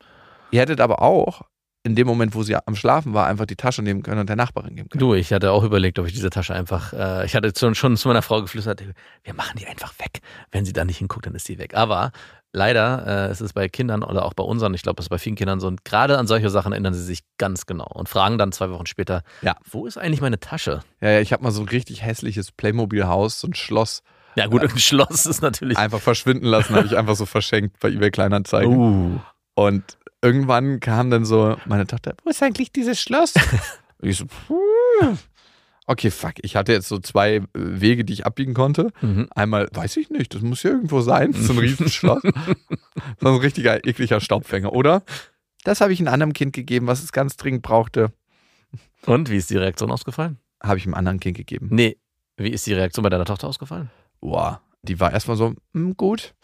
[0.52, 1.42] Ihr hättet aber auch
[1.84, 4.36] in dem Moment, wo sie am Schlafen war, einfach die Tasche nehmen können und der
[4.36, 5.00] Nachbarin geben können.
[5.00, 7.96] Du, ich hatte auch überlegt, ob ich diese Tasche einfach, äh, ich hatte schon, schon
[7.96, 8.84] zu meiner Frau geflüstert,
[9.24, 10.20] wir machen die einfach weg.
[10.52, 11.76] Wenn sie da nicht hinguckt, dann ist sie weg.
[11.76, 12.12] Aber
[12.58, 15.18] leider, äh, es ist bei Kindern oder auch bei unseren, ich glaube, es ist bei
[15.20, 18.38] vielen Kindern so, und gerade an solche Sachen erinnern sie sich ganz genau und fragen
[18.38, 19.56] dann zwei Wochen später, Ja.
[19.70, 20.82] wo ist eigentlich meine Tasche?
[21.00, 24.02] Ja, ja, ich habe mal so ein richtig hässliches Playmobil-Haus, so ein Schloss,
[24.36, 25.78] Ja gut, ein Schloss ist natürlich.
[25.78, 28.76] einfach verschwinden lassen, habe ich einfach so verschenkt bei eBay Kleinanzeigen.
[28.76, 29.20] Uh.
[29.56, 29.84] Und
[30.22, 33.34] irgendwann kam dann so meine Tochter, wo ist eigentlich dieses Schloss?
[34.00, 35.18] Ich so, puh.
[35.88, 38.92] Okay, fuck, ich hatte jetzt so zwei äh, Wege, die ich abbiegen konnte.
[39.02, 39.28] Mhm.
[39.32, 42.22] Einmal, weiß ich nicht, das muss ja irgendwo sein, so ein Riesenschloss.
[43.20, 45.04] so ein richtiger ekliger Staubfänger, oder?
[45.64, 48.12] Das habe ich einem anderen Kind gegeben, was es ganz dringend brauchte.
[49.06, 50.38] Und wie ist die Reaktion ausgefallen?
[50.62, 51.70] Habe ich einem anderen Kind gegeben.
[51.72, 51.98] Nee,
[52.36, 53.90] wie ist die Reaktion bei deiner Tochter ausgefallen?
[54.20, 56.36] Boah, die war erstmal so, hm, gut.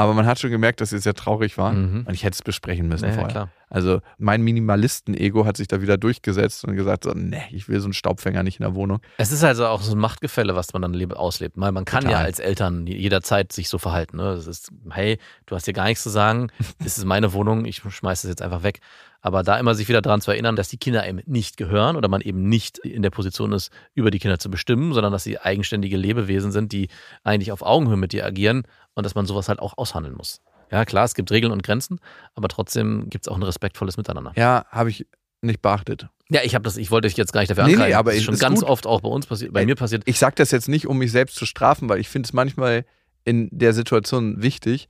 [0.00, 1.72] Aber man hat schon gemerkt, dass sie sehr traurig war.
[1.72, 2.04] Mhm.
[2.06, 3.30] Und ich hätte es besprechen müssen Ja, ja, vorher.
[3.30, 3.48] klar.
[3.68, 7.84] Also mein Minimalisten-Ego hat sich da wieder durchgesetzt und gesagt, so, nee, ich will so
[7.84, 9.00] einen Staubfänger nicht in der Wohnung.
[9.18, 11.56] Es ist also auch so ein Machtgefälle, was man dann auslebt.
[11.58, 12.24] Weil man kann ja Total.
[12.24, 14.16] als Eltern jederzeit sich so verhalten.
[14.16, 14.34] Ne?
[14.34, 16.48] Das ist, hey, du hast hier gar nichts zu sagen,
[16.82, 18.80] das ist meine Wohnung, ich schmeiß das jetzt einfach weg.
[19.22, 22.08] Aber da immer sich wieder daran zu erinnern, dass die Kinder eben nicht gehören oder
[22.08, 25.38] man eben nicht in der Position ist, über die Kinder zu bestimmen, sondern dass sie
[25.38, 26.88] eigenständige Lebewesen sind, die
[27.22, 28.62] eigentlich auf Augenhöhe mit dir agieren
[28.94, 30.40] und dass man sowas halt auch aushandeln muss.
[30.70, 31.98] Ja, klar, es gibt Regeln und Grenzen,
[32.34, 34.32] aber trotzdem gibt es auch ein respektvolles Miteinander.
[34.36, 35.06] Ja, habe ich
[35.42, 36.06] nicht beachtet.
[36.30, 37.96] Ja, ich habe das, ich wollte dich jetzt gar nicht dafür Nee, nee, angreifen.
[37.96, 38.68] aber das ist ist schon ganz gut.
[38.68, 40.02] oft auch bei uns passiert, bei Ey, mir passiert.
[40.06, 42.84] Ich sage das jetzt nicht, um mich selbst zu strafen, weil ich finde es manchmal
[43.24, 44.88] in der Situation wichtig.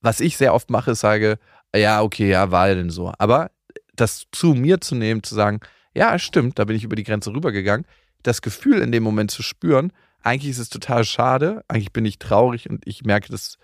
[0.00, 1.38] Was ich sehr oft mache, ist sage,
[1.76, 3.12] ja, okay, ja, war ja denn so.
[3.18, 3.50] Aber
[3.96, 5.60] das zu mir zu nehmen, zu sagen,
[5.94, 7.86] ja, stimmt, da bin ich über die Grenze rübergegangen,
[8.22, 12.18] das Gefühl in dem Moment zu spüren, eigentlich ist es total schade, eigentlich bin ich
[12.18, 13.56] traurig und ich merke, das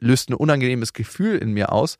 [0.00, 1.96] löst ein unangenehmes Gefühl in mir aus,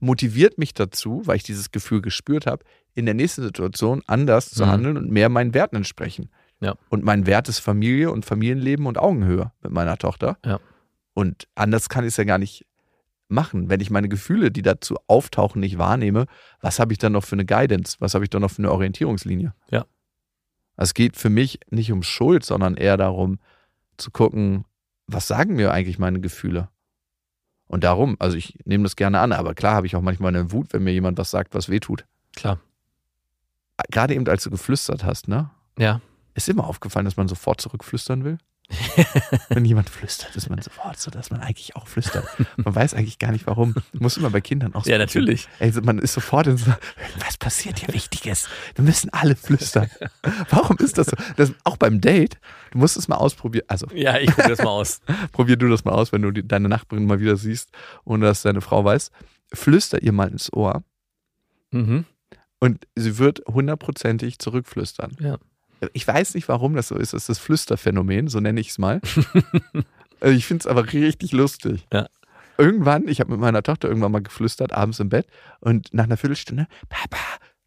[0.00, 2.64] motiviert mich dazu, weil ich dieses Gefühl gespürt habe,
[2.94, 4.68] in der nächsten Situation anders zu Mhm.
[4.70, 6.30] handeln und mehr meinen Werten entsprechen.
[6.60, 6.74] Ja.
[6.88, 10.38] Und mein Wert ist Familie und Familienleben und Augenhöhe mit meiner Tochter.
[10.44, 10.60] Ja.
[11.14, 12.64] Und anders kann ich es ja gar nicht
[13.32, 13.68] machen.
[13.68, 16.26] Wenn ich meine Gefühle, die dazu auftauchen, nicht wahrnehme,
[16.60, 17.96] was habe ich dann noch für eine Guidance?
[17.98, 19.54] Was habe ich dann noch für eine Orientierungslinie?
[19.70, 19.86] Ja.
[20.76, 23.38] Es geht für mich nicht um Schuld, sondern eher darum
[23.96, 24.64] zu gucken,
[25.06, 26.68] was sagen mir eigentlich meine Gefühle?
[27.66, 30.52] Und darum, also ich nehme das gerne an, aber klar habe ich auch manchmal eine
[30.52, 32.04] Wut, wenn mir jemand was sagt, was weh tut.
[32.36, 32.60] Klar.
[33.90, 35.50] Gerade eben, als du geflüstert hast, ne?
[35.78, 36.00] Ja.
[36.34, 38.38] Ist immer aufgefallen, dass man sofort zurückflüstern will?
[39.48, 42.26] Wenn jemand flüstert, ist man sofort so, dass man eigentlich auch flüstert.
[42.56, 43.74] Man weiß eigentlich gar nicht warum.
[43.92, 45.48] Muss immer bei Kindern auch so Ja, natürlich.
[45.58, 46.72] Ey, man ist sofort in so,
[47.18, 48.48] was passiert hier Wichtiges?
[48.74, 49.90] Wir müssen alle flüstern.
[50.50, 51.16] Warum ist das so?
[51.36, 52.38] Das, auch beim Date,
[52.70, 53.64] du musst es mal ausprobieren.
[53.68, 55.00] Also, Ja, ich probiere das mal aus.
[55.32, 57.70] probier du das mal aus, wenn du die, deine Nachbarin mal wieder siehst,
[58.04, 59.10] ohne dass deine Frau weiß.
[59.52, 60.82] Flüster ihr mal ins Ohr
[61.74, 62.04] Mhm.
[62.60, 65.16] und sie wird hundertprozentig zurückflüstern.
[65.20, 65.38] Ja.
[65.92, 67.12] Ich weiß nicht, warum das so ist.
[67.12, 69.00] Das ist das Flüsterphänomen, so nenne ich es mal.
[70.20, 71.86] also ich finde es aber richtig lustig.
[71.92, 72.08] Ja.
[72.58, 75.26] Irgendwann, ich habe mit meiner Tochter irgendwann mal geflüstert, abends im Bett
[75.60, 77.18] und nach einer Viertelstunde, Papa,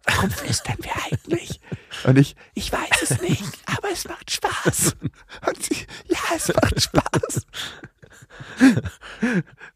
[0.05, 1.59] warum flüstern wir eigentlich?
[2.03, 4.95] Und ich, ich weiß es nicht, aber es macht Spaß.
[5.47, 7.45] Und sie, ja, es macht Spaß.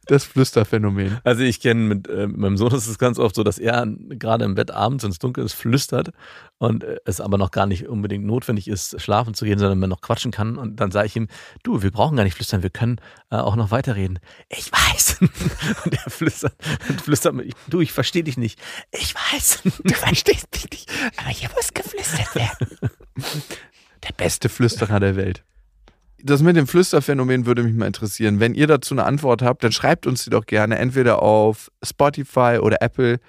[0.05, 1.20] Das Flüsterphänomen.
[1.24, 3.86] Also ich kenne mit, äh, mit meinem Sohn ist es ganz oft so, dass er
[4.10, 6.12] gerade im Bett abends, wenn es dunkel ist, flüstert
[6.57, 9.89] und äh, es aber noch gar nicht unbedingt notwendig ist, schlafen zu gehen, sondern man
[9.89, 10.57] noch quatschen kann.
[10.57, 11.28] Und dann sage ich ihm,
[11.64, 12.99] du, wir brauchen gar nicht flüstern, wir können
[13.30, 14.20] äh, auch noch weiterreden.
[14.49, 15.18] Ich weiß.
[15.86, 16.53] und er flüstert,
[16.89, 18.60] und flüstert mir, du, ich verstehe dich nicht.
[18.91, 19.64] Ich weiß.
[19.84, 22.68] Du verstehst mich nicht, aber hier muss geflüstert werden.
[24.07, 25.43] Der beste Flüsterer der Welt.
[26.24, 28.39] Das mit dem Flüsterphänomen würde mich mal interessieren.
[28.39, 32.59] Wenn ihr dazu eine Antwort habt, dann schreibt uns die doch gerne entweder auf Spotify
[32.61, 33.20] oder Apple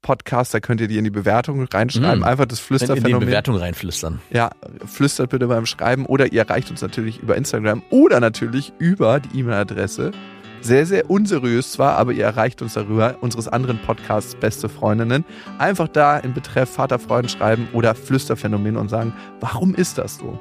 [0.00, 2.20] Podcast, da könnt ihr die in die Bewertung reinschreiben.
[2.20, 2.24] Mhm.
[2.24, 3.26] Einfach das In, in die Flüsterphänomen.
[3.26, 4.20] Bewertung reinflüstern.
[4.30, 4.50] Ja,
[4.86, 9.40] flüstert bitte beim Schreiben oder ihr erreicht uns natürlich über Instagram oder natürlich über die
[9.40, 10.12] E-Mail-Adresse.
[10.60, 15.24] Sehr, sehr unseriös zwar, aber ihr erreicht uns darüber, unseres anderen Podcasts Beste Freundinnen.
[15.58, 20.38] Einfach da in Betreff Vaterfreund schreiben oder Flüsterphänomen und sagen, warum ist das so?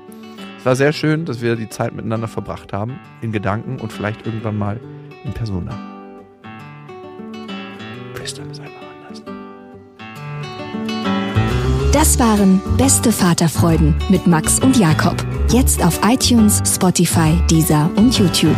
[0.67, 4.25] Es war sehr schön, dass wir die Zeit miteinander verbracht haben, in Gedanken und vielleicht
[4.25, 4.77] irgendwann mal
[5.23, 5.71] in Persona.
[8.13, 9.23] Flüstern ist einfach anders.
[11.93, 15.15] Das waren Beste Vaterfreuden mit Max und Jakob.
[15.53, 18.57] Jetzt auf iTunes, Spotify, Deezer und YouTube.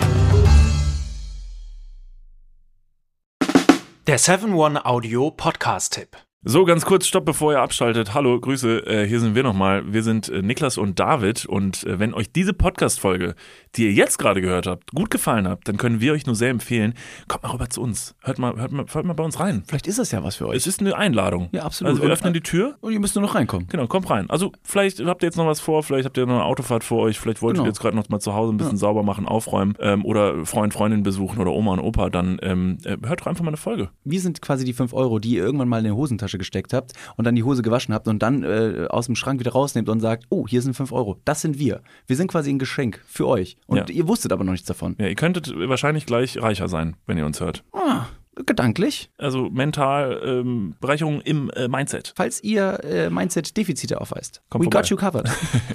[4.07, 6.18] Der 7-One Audio Podcast-Tipp.
[6.45, 8.13] So, ganz kurz, stopp, bevor ihr abschaltet.
[8.13, 9.91] Hallo, Grüße, äh, hier sind wir nochmal.
[9.91, 13.35] Wir sind äh, Niklas und David und äh, wenn euch diese Podcast-Folge,
[13.75, 16.49] die ihr jetzt gerade gehört habt, gut gefallen hat, dann können wir euch nur sehr
[16.49, 16.93] empfehlen,
[17.27, 18.15] kommt mal rüber zu uns.
[18.21, 19.63] Hört mal, hört mal, hört mal bei uns rein.
[19.67, 20.55] Vielleicht ist das ja was für euch.
[20.55, 21.49] Es ist eine Einladung.
[21.51, 21.91] Ja, absolut.
[21.91, 22.77] Also wir öffnen die Tür.
[22.79, 23.67] Und ihr müsst nur noch reinkommen.
[23.67, 24.29] Genau, kommt rein.
[24.29, 27.01] Also vielleicht habt ihr jetzt noch was vor, vielleicht habt ihr noch eine Autofahrt vor
[27.01, 27.65] euch, vielleicht wollt Genau.
[27.65, 30.73] ihr jetzt gerade noch mal zu Hause ein bisschen sauber machen, aufräumen ähm, oder Freund,
[30.73, 33.89] Freundin besuchen oder Oma und Opa, dann ähm, äh, hört doch einfach mal eine Folge.
[34.05, 35.89] Wir sind quasi die 5 Euro, die ihr irgendwann mal in die
[36.30, 39.39] Hosentasche gesteckt habt und dann die Hose gewaschen habt und dann äh, aus dem Schrank
[39.39, 41.19] wieder rausnehmt und sagt, oh, hier sind 5 Euro.
[41.25, 41.82] Das sind wir.
[42.07, 43.57] Wir sind quasi ein Geschenk für euch.
[43.67, 43.86] Und Ja.
[43.89, 44.95] ihr wusstet aber noch nichts davon.
[44.99, 47.63] Ja, ihr könntet wahrscheinlich gleich reicher sein, wenn ihr uns hört.
[47.73, 48.05] Ah,
[48.45, 49.09] gedanklich.
[49.17, 52.13] Also mental ähm, Bereicherung im äh, Mindset.
[52.15, 54.41] Falls ihr äh, Mindset-Defizite aufweist.
[54.49, 54.82] Kommt We vorbei.
[54.82, 55.30] got you covered.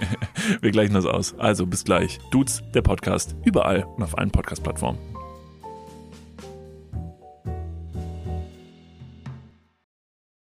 [0.61, 1.34] Wir gleichen das aus.
[1.38, 2.18] Also bis gleich.
[2.30, 3.34] Dudes, der Podcast.
[3.44, 4.98] Überall und auf allen Podcast-Plattformen.